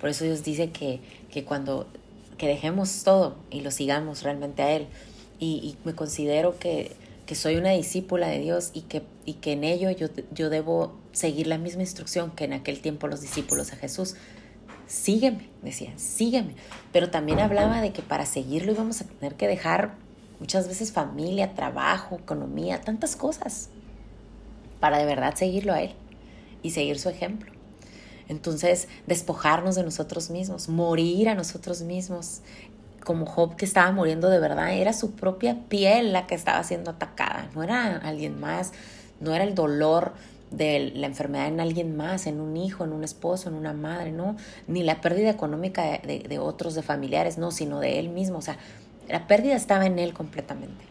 Por 0.00 0.08
eso 0.08 0.24
Dios 0.24 0.42
dice 0.42 0.70
que, 0.70 1.00
que 1.30 1.44
cuando 1.44 1.86
que 2.38 2.46
dejemos 2.46 3.02
todo 3.02 3.36
y 3.50 3.60
lo 3.60 3.70
sigamos 3.70 4.22
realmente 4.22 4.62
a 4.62 4.72
Él. 4.72 4.86
y 5.38 5.76
me 5.84 5.94
considero 5.94 6.58
que 6.58 6.96
que 7.26 7.34
soy 7.34 7.56
una 7.56 7.72
discípula 7.72 8.28
de 8.28 8.38
Dios 8.38 8.70
y 8.72 8.82
que, 8.82 9.02
y 9.24 9.34
que 9.34 9.52
en 9.52 9.64
ello 9.64 9.90
yo, 9.90 10.06
yo 10.30 10.48
debo 10.48 10.96
seguir 11.12 11.48
la 11.48 11.58
misma 11.58 11.82
instrucción 11.82 12.30
que 12.30 12.44
en 12.44 12.52
aquel 12.52 12.80
tiempo 12.80 13.08
los 13.08 13.20
discípulos 13.20 13.72
a 13.72 13.76
Jesús. 13.76 14.14
Sígueme, 14.86 15.48
decía, 15.62 15.92
sígueme. 15.96 16.54
Pero 16.92 17.10
también 17.10 17.40
hablaba 17.40 17.80
de 17.80 17.92
que 17.92 18.02
para 18.02 18.26
seguirlo 18.26 18.72
íbamos 18.72 19.00
a 19.00 19.04
tener 19.04 19.34
que 19.34 19.48
dejar 19.48 19.94
muchas 20.40 20.68
veces 20.68 20.92
familia, 20.92 21.54
trabajo, 21.54 22.16
economía, 22.16 22.80
tantas 22.80 23.16
cosas, 23.16 23.70
para 24.80 24.98
de 24.98 25.06
verdad 25.06 25.34
seguirlo 25.34 25.72
a 25.72 25.82
Él 25.82 25.94
y 26.62 26.70
seguir 26.70 26.98
su 26.98 27.08
ejemplo. 27.08 27.52
Entonces, 28.28 28.88
despojarnos 29.06 29.76
de 29.76 29.84
nosotros 29.84 30.30
mismos, 30.30 30.68
morir 30.68 31.28
a 31.28 31.34
nosotros 31.34 31.82
mismos, 31.82 32.40
como 33.04 33.24
Job 33.24 33.54
que 33.54 33.64
estaba 33.64 33.92
muriendo 33.92 34.28
de 34.28 34.40
verdad, 34.40 34.72
era 34.72 34.92
su 34.92 35.12
propia 35.12 35.56
piel 35.68 36.12
la 36.12 36.26
que 36.26 36.34
estaba 36.34 36.62
siendo 36.64 36.90
atacada, 36.90 37.48
no 37.54 37.62
era 37.62 37.96
alguien 37.98 38.40
más, 38.40 38.72
no 39.20 39.32
era 39.32 39.44
el 39.44 39.54
dolor 39.54 40.14
de 40.50 40.92
la 40.94 41.06
enfermedad 41.06 41.48
en 41.48 41.60
alguien 41.60 41.96
más, 41.96 42.26
en 42.26 42.40
un 42.40 42.56
hijo, 42.56 42.84
en 42.84 42.92
un 42.92 43.04
esposo, 43.04 43.48
en 43.48 43.54
una 43.54 43.72
madre, 43.72 44.12
no, 44.12 44.36
ni 44.68 44.82
la 44.82 45.00
pérdida 45.00 45.30
económica 45.30 45.98
de, 45.98 46.24
de, 46.28 46.38
otros, 46.38 46.74
de 46.74 46.82
familiares, 46.82 47.38
no, 47.38 47.50
sino 47.50 47.80
de 47.80 47.98
él 47.98 48.08
mismo. 48.08 48.38
O 48.38 48.42
sea, 48.42 48.56
la 49.08 49.26
pérdida 49.26 49.56
estaba 49.56 49.86
en 49.86 49.98
él 49.98 50.12
completamente. 50.12 50.84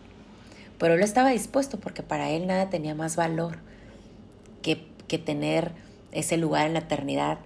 Pero 0.77 0.95
él 0.95 1.01
estaba 1.01 1.29
dispuesto 1.29 1.79
porque 1.79 2.03
para 2.03 2.29
él 2.29 2.47
nada 2.47 2.69
tenía 2.69 2.95
más 2.95 3.15
valor 3.15 3.59
que, 4.61 4.85
que 5.07 5.17
tener 5.17 5.71
ese 6.11 6.37
lugar 6.37 6.67
en 6.67 6.73
la 6.73 6.79
eternidad 6.79 7.37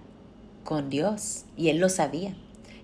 con 0.64 0.90
Dios. 0.90 1.44
Y 1.56 1.68
él 1.68 1.78
lo 1.78 1.88
sabía, 1.88 2.34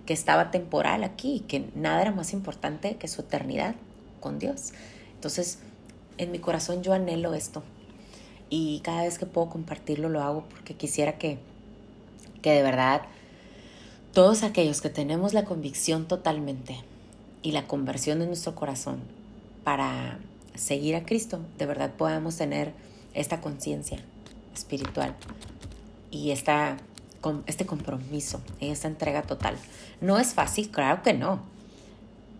que 0.05 0.13
estaba 0.13 0.51
temporal 0.51 1.03
aquí, 1.03 1.43
que 1.47 1.69
nada 1.75 2.01
era 2.01 2.11
más 2.11 2.31
importante 2.31 2.95
que 2.95 3.09
su 3.09 3.21
eternidad 3.21 3.75
con 4.21 4.39
Dios. 4.39 4.71
Entonces, 5.15 5.59
en 6.17 6.31
mi 6.31 6.39
corazón 6.39 6.81
yo 6.81 6.93
anhelo 6.93 7.33
esto. 7.33 7.63
Y 8.49 8.79
cada 8.79 9.03
vez 9.03 9.19
que 9.19 9.25
puedo 9.25 9.49
compartirlo 9.49 10.09
lo 10.09 10.21
hago 10.21 10.45
porque 10.49 10.75
quisiera 10.75 11.17
que, 11.17 11.37
que 12.41 12.51
de 12.51 12.63
verdad 12.63 13.01
todos 14.13 14.43
aquellos 14.43 14.81
que 14.81 14.89
tenemos 14.89 15.33
la 15.33 15.43
convicción 15.43 16.07
totalmente 16.07 16.77
y 17.43 17.51
la 17.51 17.67
conversión 17.67 18.19
de 18.19 18.25
nuestro 18.25 18.55
corazón 18.55 18.99
para 19.63 20.19
seguir 20.55 20.95
a 20.95 21.05
Cristo, 21.05 21.39
de 21.57 21.65
verdad 21.65 21.91
podamos 21.97 22.37
tener 22.37 22.73
esta 23.13 23.41
conciencia 23.41 23.99
espiritual 24.55 25.15
y 26.09 26.31
esta, 26.31 26.77
este 27.45 27.65
compromiso 27.65 28.41
y 28.59 28.69
esta 28.69 28.87
entrega 28.87 29.21
total. 29.23 29.55
No 30.01 30.17
es 30.17 30.33
fácil, 30.33 30.69
claro 30.71 31.03
que 31.03 31.13
no, 31.13 31.41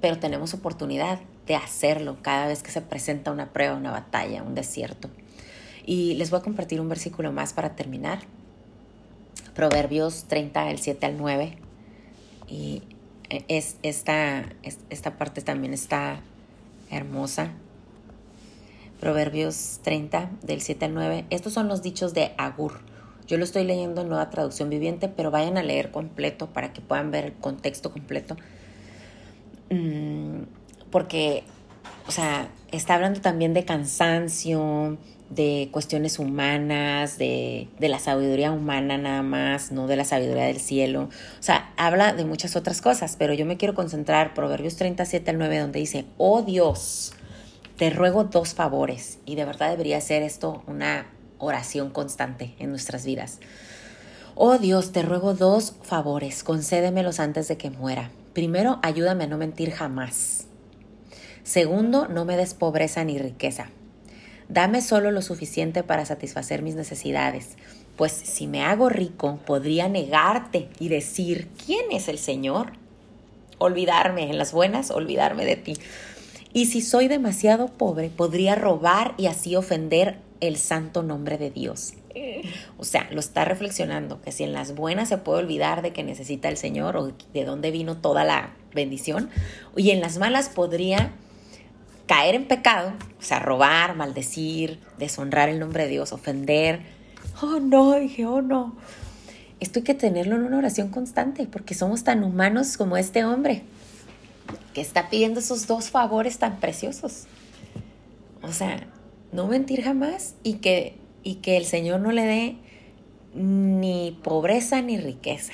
pero 0.02 0.18
tenemos 0.20 0.54
oportunidad 0.54 1.20
de 1.46 1.56
hacerlo 1.56 2.18
cada 2.22 2.48
vez 2.48 2.64
que 2.64 2.72
se 2.72 2.82
presenta 2.82 3.32
una 3.32 3.54
prueba, 3.54 3.76
una 3.76 3.92
batalla, 3.92 4.44
un 4.44 4.56
desierto. 4.56 5.10
Y 5.88 6.16
les 6.16 6.30
voy 6.32 6.42
a 6.42 6.44
compartir 6.44 6.82
un 6.82 6.90
versículo 6.90 7.32
más 7.32 7.54
para 7.54 7.76
terminar. 7.78 8.20
Proverbios 9.56 10.26
30, 10.26 10.66
del 10.66 10.80
7 10.80 11.06
al 11.06 11.18
9. 11.18 11.58
Y 12.50 12.84
es, 13.48 13.78
esta, 13.84 14.44
esta 14.90 15.18
parte 15.18 15.42
también 15.42 15.74
está 15.74 16.20
hermosa. 16.92 17.52
Proverbios 19.00 19.80
30, 19.82 20.30
del 20.44 20.60
7 20.60 20.86
al 20.86 20.94
9. 20.94 21.26
Estos 21.30 21.54
son 21.54 21.70
los 21.70 21.82
dichos 21.82 22.14
de 22.14 22.34
Agur. 22.38 22.82
Yo 23.26 23.38
lo 23.38 23.46
estoy 23.46 23.64
leyendo 23.64 24.02
en 24.02 24.10
nueva 24.10 24.30
traducción 24.30 24.70
viviente, 24.70 25.08
pero 25.08 25.32
vayan 25.32 25.58
a 25.58 25.64
leer 25.64 25.92
completo 25.92 26.48
para 26.48 26.74
que 26.74 26.82
puedan 26.82 27.12
ver 27.12 27.24
el 27.24 27.34
contexto 27.34 27.94
completo. 27.94 28.36
Mm, 29.70 30.44
porque, 30.92 31.46
o 32.10 32.12
sea, 32.12 32.50
está 32.74 32.96
hablando 32.96 33.22
también 33.22 33.54
de 33.54 33.64
cansancio, 33.64 34.98
de 35.30 35.70
cuestiones 35.72 36.20
humanas, 36.20 37.18
de, 37.18 37.68
de, 37.80 37.90
la 37.90 38.00
sabiduría 38.00 38.52
humana 38.52 38.98
nada 38.98 39.24
más, 39.24 39.72
no 39.72 39.88
de 39.88 39.96
la 39.96 40.06
sabiduría 40.06 40.46
del 40.46 40.60
cielo. 40.60 41.10
O 41.40 41.44
sea, 41.44 41.74
habla 41.78 42.14
de 42.14 42.26
muchas 42.26 42.56
otras 42.56 42.82
cosas, 42.82 43.16
pero 43.18 43.34
yo 43.34 43.46
me 43.46 43.58
quiero 43.58 43.76
concentrar, 43.76 44.34
Proverbios 44.34 44.78
37 44.78 45.32
al 45.32 45.38
9, 45.38 45.60
donde 45.60 45.80
dice, 45.80 46.06
oh 46.18 46.42
Dios, 46.44 47.14
te 47.78 47.90
ruego 47.90 48.24
dos 48.24 48.54
favores, 48.54 49.20
y 49.26 49.36
de 49.36 49.46
verdad 49.46 49.70
debería 49.70 50.00
ser 50.02 50.24
esto 50.24 50.64
una 50.66 51.08
oración 51.40 51.90
constante 51.90 52.56
en 52.60 52.70
nuestras 52.70 53.06
vidas. 53.06 53.40
Oh 54.36 54.58
Dios, 54.58 54.92
te 54.92 55.02
ruego 55.02 55.34
dos 55.34 55.76
favores, 55.82 56.44
concédemelos 56.44 57.20
antes 57.20 57.48
de 57.48 57.58
que 57.58 57.70
muera. 57.70 58.12
Primero, 58.34 58.80
ayúdame 58.82 59.26
a 59.26 59.28
no 59.28 59.38
mentir 59.38 59.72
jamás. 59.72 60.46
Segundo, 61.44 62.08
no 62.08 62.24
me 62.24 62.38
des 62.38 62.54
pobreza 62.54 63.04
ni 63.04 63.18
riqueza 63.18 63.72
Dame 64.50 64.82
solo 64.82 65.12
lo 65.12 65.22
suficiente 65.22 65.84
para 65.84 66.06
satisfacer 66.06 66.62
mis 66.62 66.76
necesidades, 66.76 67.58
pues 67.98 68.12
si 68.12 68.48
me 68.48 68.64
hago 68.64 68.90
rico 68.90 69.40
podría 69.46 69.90
negarte 69.90 70.70
y 70.80 70.88
decir, 70.88 71.50
¿quién 71.66 71.92
es 71.92 72.08
el 72.08 72.18
Señor? 72.18 72.74
Olvidarme 73.58 74.30
en 74.30 74.38
las 74.38 74.54
buenas, 74.54 74.92
olvidarme 74.92 75.46
de 75.46 75.56
ti. 75.58 75.74
Y 76.54 76.68
si 76.68 76.82
soy 76.82 77.08
demasiado 77.08 77.68
pobre, 77.68 78.10
podría 78.10 78.56
robar 78.56 79.16
y 79.18 79.26
así 79.26 79.56
ofender 79.56 80.20
el 80.40 80.58
santo 80.58 81.04
nombre 81.04 81.38
de 81.38 81.50
Dios. 81.50 81.94
O 82.78 82.84
sea, 82.84 83.08
lo 83.12 83.20
está 83.20 83.46
reflexionando, 83.46 84.22
que 84.22 84.32
si 84.32 84.44
en 84.44 84.54
las 84.54 84.76
buenas 84.76 85.10
se 85.10 85.18
puede 85.18 85.40
olvidar 85.40 85.82
de 85.82 85.94
que 85.94 86.04
necesita 86.04 86.50
el 86.50 86.58
Señor 86.58 86.98
o 86.98 87.12
de 87.34 87.46
dónde 87.46 87.70
vino 87.72 87.98
toda 87.98 88.24
la 88.24 88.56
bendición, 88.74 89.30
y 89.76 89.92
en 89.92 90.02
las 90.02 90.18
malas 90.18 90.50
podría 90.50 91.12
caer 92.08 92.36
en 92.36 92.48
pecado, 92.48 92.94
o 93.20 93.24
sea, 93.24 93.40
robar, 93.40 93.96
maldecir, 93.96 94.80
deshonrar 94.98 95.50
el 95.50 95.60
nombre 95.60 95.84
de 95.84 95.90
Dios, 95.90 96.14
ofender. 96.14 96.82
Oh 97.42 97.60
no, 97.60 97.96
dije, 97.96 98.26
oh 98.26 98.42
no. 98.42 98.76
Esto 99.60 99.80
hay 99.80 99.84
que 99.84 99.94
tenerlo 99.94 100.36
en 100.36 100.44
una 100.44 100.58
oración 100.58 100.90
constante 100.90 101.46
porque 101.46 101.74
somos 101.74 102.04
tan 102.04 102.24
humanos 102.24 102.78
como 102.78 102.98
este 102.98 103.26
hombre 103.26 103.64
que 104.74 104.82
está 104.82 105.10
pidiendo 105.10 105.40
esos 105.40 105.68
dos 105.68 105.90
favores 105.90 106.38
tan 106.38 106.60
preciosos. 106.60 107.26
O 108.42 108.52
sea, 108.52 108.88
no 109.32 109.48
mentir 109.48 109.84
jamás 109.84 110.36
y 110.44 110.56
que, 110.56 110.96
y 111.24 111.36
que 111.36 111.58
el 111.58 111.66
Señor 111.66 112.00
no 112.00 112.12
le 112.12 112.24
dé 112.26 112.58
ni 113.34 114.18
pobreza 114.24 114.82
ni 114.82 114.98
riqueza. 114.98 115.54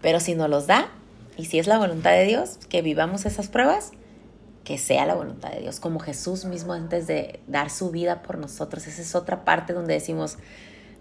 Pero 0.00 0.18
si 0.18 0.34
nos 0.34 0.50
los 0.50 0.66
da, 0.66 0.90
y 1.36 1.44
si 1.46 1.58
es 1.58 1.66
la 1.66 1.78
voluntad 1.78 2.10
de 2.12 2.24
Dios, 2.24 2.58
que 2.68 2.82
vivamos 2.82 3.24
esas 3.24 3.48
pruebas, 3.48 3.92
que 4.64 4.78
sea 4.78 5.06
la 5.06 5.14
voluntad 5.14 5.50
de 5.50 5.60
Dios, 5.60 5.80
como 5.80 5.98
Jesús 5.98 6.44
mismo 6.44 6.72
antes 6.72 7.06
de 7.06 7.40
dar 7.46 7.70
su 7.70 7.90
vida 7.90 8.22
por 8.22 8.38
nosotros. 8.38 8.86
Esa 8.86 9.02
es 9.02 9.14
otra 9.14 9.44
parte 9.44 9.72
donde 9.72 9.94
decimos, 9.94 10.38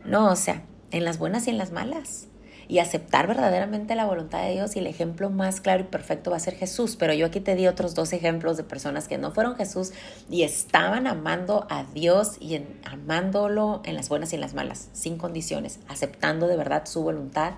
no, 0.06 0.32
o 0.32 0.36
sea, 0.36 0.64
en 0.92 1.06
las 1.06 1.18
buenas 1.18 1.48
y 1.48 1.52
en 1.52 1.58
las 1.58 1.72
malas. 1.72 2.28
Y 2.68 2.80
aceptar 2.80 3.28
verdaderamente 3.28 3.96
la 3.96 4.06
voluntad 4.06 4.44
de 4.44 4.54
Dios 4.54 4.76
y 4.76 4.80
el 4.80 4.88
ejemplo 4.88 5.30
más 5.30 5.60
claro 5.60 5.82
y 5.82 5.88
perfecto 5.88 6.32
va 6.32 6.38
a 6.38 6.40
ser 6.40 6.56
Jesús. 6.56 6.96
Pero 6.96 7.14
yo 7.14 7.26
aquí 7.26 7.42
te 7.42 7.56
di 7.56 7.68
otros 7.68 7.96
dos 7.96 8.14
ejemplos 8.14 8.56
de 8.56 8.64
personas 8.64 9.10
que 9.10 9.18
no 9.18 9.32
fueron 9.32 9.56
Jesús 9.56 9.92
y 10.30 10.44
estaban 10.44 11.06
amando 11.06 11.68
a 11.70 11.84
Dios 11.84 12.38
y 12.40 12.62
amándolo 12.86 13.82
en 13.84 13.96
las 13.96 14.08
buenas 14.08 14.32
y 14.32 14.36
en 14.36 14.42
las 14.42 14.54
malas, 14.54 14.88
sin 14.94 15.18
condiciones, 15.18 15.80
aceptando 15.90 16.48
de 16.48 16.56
verdad 16.56 16.86
su 16.86 17.04
voluntad 17.04 17.56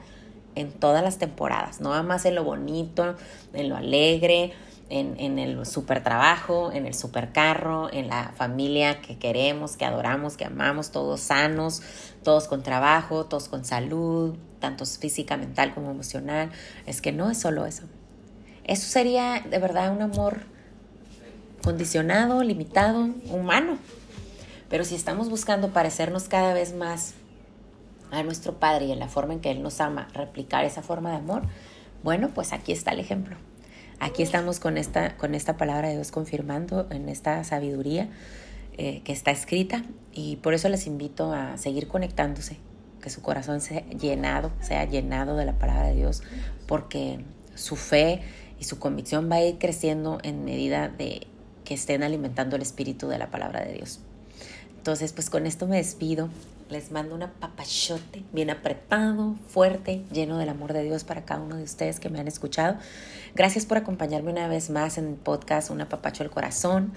en 0.56 0.72
todas 0.72 1.04
las 1.04 1.18
temporadas, 1.18 1.80
no 1.80 2.02
más 2.04 2.26
en 2.26 2.36
lo 2.36 2.44
bonito, 2.44 3.16
en 3.54 3.70
lo 3.70 3.76
alegre, 3.76 4.54
en, 4.90 5.40
el 5.40 5.66
super 5.66 6.04
trabajo, 6.04 6.72
en 6.72 6.86
el 6.86 6.94
super 6.94 7.32
carro, 7.32 7.92
en 7.92 8.08
la 8.10 8.32
familia 8.36 9.02
que 9.02 9.18
queremos, 9.18 9.78
que 9.78 9.86
adoramos, 9.86 10.38
que 10.38 10.46
amamos, 10.46 10.92
todos 10.92 11.20
sanos, 11.20 11.82
todos 12.24 12.48
con 12.48 12.64
trabajo, 12.64 13.26
todos 13.26 13.48
con 13.48 13.66
salud, 13.66 14.36
tanto 14.60 14.86
física, 14.86 15.38
mental 15.38 15.74
como 15.74 15.92
emocional. 15.92 16.52
Es 16.86 17.02
que 17.02 17.12
no 17.12 17.32
es 17.32 17.40
solo 17.40 17.66
eso. 17.66 17.84
Eso 18.66 18.88
sería 18.88 19.42
de 19.50 19.60
verdad 19.60 19.92
un 19.92 20.02
amor 20.02 20.42
condicionado, 21.64 22.44
limitado, 22.44 23.10
humano. 23.30 23.78
Pero 24.70 24.86
si 24.86 24.96
estamos 24.96 25.30
buscando 25.30 25.70
parecernos 25.70 26.26
cada 26.26 26.54
vez 26.54 26.74
más 26.74 27.14
a 28.12 28.24
nuestro 28.24 28.60
Padre 28.60 28.86
y 28.86 28.92
en 28.92 29.00
la 29.00 29.08
forma 29.08 29.34
en 29.34 29.40
que 29.40 29.52
Él 29.52 29.64
nos 29.64 29.82
ama, 29.82 30.08
replicar 30.14 30.66
esa 30.66 30.84
forma 30.84 31.10
de 31.12 31.18
amor, 31.18 31.44
bueno, 32.04 32.30
pues 32.34 32.54
aquí 32.54 32.72
está 32.72 32.92
el 32.92 33.00
ejemplo. 33.00 33.38
Aquí 34.04 34.22
estamos 34.22 34.60
con 34.60 34.78
esta, 34.78 35.16
con 35.16 35.34
esta 35.34 35.56
palabra 35.56 35.88
de 35.88 35.94
Dios 35.94 36.12
confirmando 36.12 36.88
en 36.90 37.08
esta 37.08 37.42
sabiduría 37.46 38.10
eh, 38.78 39.02
que 39.06 39.14
está 39.14 39.32
escrita 39.32 39.86
y 40.12 40.36
por 40.36 40.54
eso 40.54 40.68
les 40.68 40.88
invito 40.88 41.32
a 41.32 41.58
seguir 41.58 41.88
conectándose, 41.88 42.58
que 43.02 43.10
su 43.10 43.22
corazón 43.22 43.62
sea 43.62 43.88
llenado, 43.88 44.52
sea 44.60 44.84
llenado 44.84 45.38
de 45.38 45.46
la 45.46 45.54
palabra 45.54 45.88
de 45.88 45.96
Dios, 45.96 46.22
porque 46.68 47.24
su 47.56 47.78
fe 47.78 48.20
y 48.60 48.66
su 48.66 48.78
convicción 48.78 49.32
va 49.32 49.38
a 49.38 49.46
ir 49.46 49.58
creciendo 49.58 50.18
en 50.22 50.44
medida 50.44 50.90
de 50.90 51.26
que 51.64 51.74
estén 51.74 52.04
alimentando 52.04 52.58
el 52.58 52.62
espíritu 52.62 53.08
de 53.08 53.18
la 53.18 53.32
palabra 53.32 53.64
de 53.64 53.72
Dios. 53.72 54.02
Entonces, 54.76 55.14
pues 55.14 55.30
con 55.30 55.48
esto 55.48 55.66
me 55.66 55.78
despido. 55.78 56.28
Les 56.74 56.90
mando 56.90 57.14
un 57.14 57.22
apapachote 57.22 58.24
bien 58.32 58.50
apretado, 58.50 59.36
fuerte, 59.48 60.04
lleno 60.12 60.40
del 60.40 60.50
amor 60.50 60.74
de 60.74 60.82
Dios 60.82 61.04
para 61.04 61.24
cada 61.24 61.40
uno 61.40 61.56
de 61.56 61.62
ustedes 61.62 62.00
que 62.00 62.10
me 62.10 62.20
han 62.20 62.28
escuchado. 62.28 62.80
Gracias 63.36 63.68
por 63.68 63.78
acompañarme 63.78 64.32
una 64.32 64.48
vez 64.48 64.72
más 64.72 64.98
en 64.98 65.08
el 65.08 65.14
podcast 65.14 65.70
Un 65.70 65.82
apapacho 65.82 66.24
del 66.24 66.32
corazón. 66.32 66.94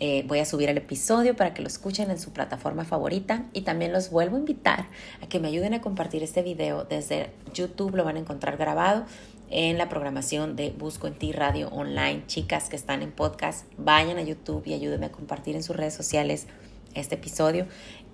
Eh, 0.00 0.24
voy 0.26 0.38
a 0.38 0.46
subir 0.46 0.70
el 0.70 0.78
episodio 0.78 1.36
para 1.36 1.52
que 1.52 1.60
lo 1.60 1.68
escuchen 1.68 2.10
en 2.10 2.18
su 2.18 2.32
plataforma 2.32 2.86
favorita 2.86 3.44
y 3.52 3.62
también 3.62 3.92
los 3.92 4.08
vuelvo 4.08 4.36
a 4.36 4.38
invitar 4.38 4.86
a 5.22 5.28
que 5.28 5.40
me 5.40 5.48
ayuden 5.48 5.74
a 5.74 5.82
compartir 5.82 6.22
este 6.22 6.40
video 6.40 6.84
desde 6.84 7.30
YouTube, 7.52 7.96
lo 7.96 8.04
van 8.04 8.16
a 8.16 8.20
encontrar 8.20 8.56
grabado 8.56 9.04
en 9.50 9.76
la 9.76 9.90
programación 9.90 10.56
de 10.56 10.70
Busco 10.70 11.06
en 11.06 11.18
Ti 11.18 11.32
Radio 11.32 11.68
Online. 11.68 12.22
Chicas 12.28 12.70
que 12.70 12.76
están 12.76 13.02
en 13.02 13.12
podcast, 13.12 13.66
vayan 13.76 14.16
a 14.16 14.22
YouTube 14.22 14.66
y 14.66 14.72
ayúdenme 14.72 15.04
a 15.04 15.12
compartir 15.12 15.54
en 15.54 15.62
sus 15.62 15.76
redes 15.76 15.92
sociales 15.92 16.46
este 16.94 17.16
episodio. 17.16 17.66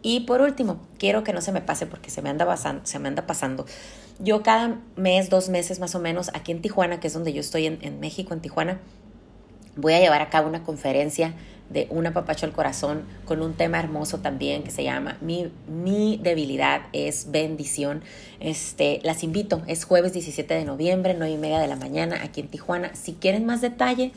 Y 0.04 0.20
por 0.20 0.42
último, 0.42 0.82
quiero 0.98 1.24
que 1.24 1.32
no 1.32 1.40
se 1.40 1.50
me 1.50 1.62
pase 1.62 1.86
porque 1.86 2.10
se 2.10 2.20
me 2.20 2.28
anda 2.28 2.44
pasando, 2.44 2.84
se 2.84 2.98
me 2.98 3.08
anda 3.08 3.26
pasando. 3.26 3.64
Yo 4.18 4.42
cada 4.42 4.76
mes, 4.96 5.30
dos 5.30 5.48
meses 5.48 5.80
más 5.80 5.94
o 5.94 5.98
menos, 5.98 6.30
aquí 6.34 6.52
en 6.52 6.60
Tijuana, 6.60 7.00
que 7.00 7.06
es 7.06 7.14
donde 7.14 7.32
yo 7.32 7.40
estoy 7.40 7.64
en, 7.64 8.00
México, 8.00 8.34
en 8.34 8.40
Tijuana, 8.40 8.80
voy 9.76 9.94
a 9.94 10.00
llevar 10.00 10.20
a 10.20 10.28
cabo 10.28 10.46
una 10.46 10.62
conferencia 10.62 11.34
de 11.70 11.86
Un 11.88 12.06
apapacho 12.06 12.44
al 12.44 12.52
corazón 12.52 13.04
con 13.24 13.40
un 13.40 13.54
tema 13.54 13.78
hermoso 13.80 14.18
también 14.18 14.62
que 14.62 14.70
se 14.70 14.84
llama 14.84 15.16
Mi, 15.22 15.50
mi 15.66 16.20
debilidad 16.22 16.82
es 16.92 17.30
bendición. 17.30 18.02
Este, 18.38 19.00
las 19.02 19.24
invito, 19.24 19.62
es 19.66 19.86
jueves 19.86 20.12
17 20.12 20.52
de 20.52 20.66
noviembre, 20.66 21.14
9 21.18 21.32
y 21.32 21.38
media 21.38 21.58
de 21.58 21.66
la 21.66 21.76
mañana 21.76 22.20
aquí 22.22 22.42
en 22.42 22.48
Tijuana. 22.48 22.94
Si 22.94 23.14
quieren 23.14 23.46
más 23.46 23.62
detalle, 23.62 24.12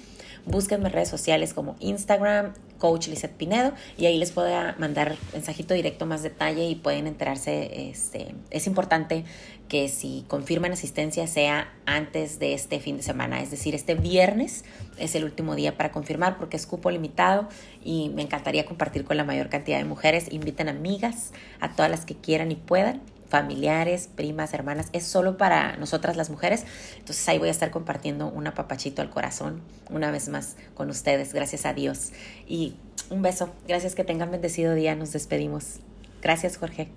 búsquenme 0.45 0.88
en 0.88 0.93
redes 0.93 1.08
sociales 1.08 1.54
como 1.54 1.78
Instagram, 1.80 2.52
Coach 2.78 3.08
Lizeth 3.08 3.32
Pinedo, 3.32 3.74
y 3.98 4.06
ahí 4.06 4.18
les 4.18 4.32
puedo 4.32 4.50
mandar 4.78 5.16
mensajito 5.34 5.74
directo 5.74 6.06
más 6.06 6.24
detalle 6.24 6.68
y 6.68 6.76
pueden 6.76 7.08
enterarse. 7.08 7.90
Este, 7.90 8.36
es 8.52 8.68
importante 8.68 9.26
que 9.68 9.90
si 9.90 10.24
confirman 10.28 10.72
asistencia 10.72 11.28
sea 11.28 11.74
antes 11.86 12.40
de 12.40 12.54
este 12.54 12.80
fin 12.80 12.98
de 12.98 13.04
semana, 13.04 13.42
es 13.42 13.52
decir, 13.52 13.76
este 13.76 13.96
viernes 13.96 14.63
es 14.98 15.16
el 15.16 15.24
último 15.24 15.56
día 15.56 15.76
para 15.76 15.92
confirmar 15.92 16.38
porque 16.38 16.58
es 16.58 16.66
cupo 16.66 16.90
limitado 16.90 17.50
y 17.84 18.10
me 18.10 18.22
encantaría 18.22 18.66
compartir 18.66 19.04
con 19.04 19.18
la 19.18 19.24
mayor 19.24 19.50
cantidad 19.50 19.78
de 19.78 19.86
mujeres. 19.86 20.32
Inviten 20.32 20.70
amigas, 20.70 21.32
a 21.60 21.76
todas 21.76 21.92
las 21.92 22.06
que 22.06 22.16
quieran 22.16 22.52
y 22.52 22.56
puedan 22.56 23.02
familiares, 23.30 24.10
primas, 24.13 24.54
hermanas, 24.54 24.88
es 24.94 25.06
solo 25.06 25.38
para 25.38 25.78
nosotras 25.78 26.18
las 26.18 26.30
mujeres. 26.30 26.66
Entonces 26.98 27.28
ahí 27.30 27.38
voy 27.40 27.50
a 27.50 27.52
estar 27.52 27.72
compartiendo 27.72 28.28
un 28.28 28.48
apapachito 28.48 29.02
al 29.02 29.10
corazón 29.10 29.62
una 29.90 30.12
vez 30.12 30.30
más 30.30 30.56
con 30.76 30.90
ustedes, 30.90 31.34
gracias 31.34 31.66
a 31.66 31.74
Dios. 31.74 32.12
Y 32.48 32.76
un 33.10 33.22
beso, 33.22 33.54
gracias 33.68 33.96
que 33.96 34.04
tengan 34.04 34.32
bendecido 34.32 34.74
día, 34.74 34.96
nos 34.96 35.13
despedimos. 35.13 35.80
Gracias 36.22 36.58
Jorge. 36.58 36.90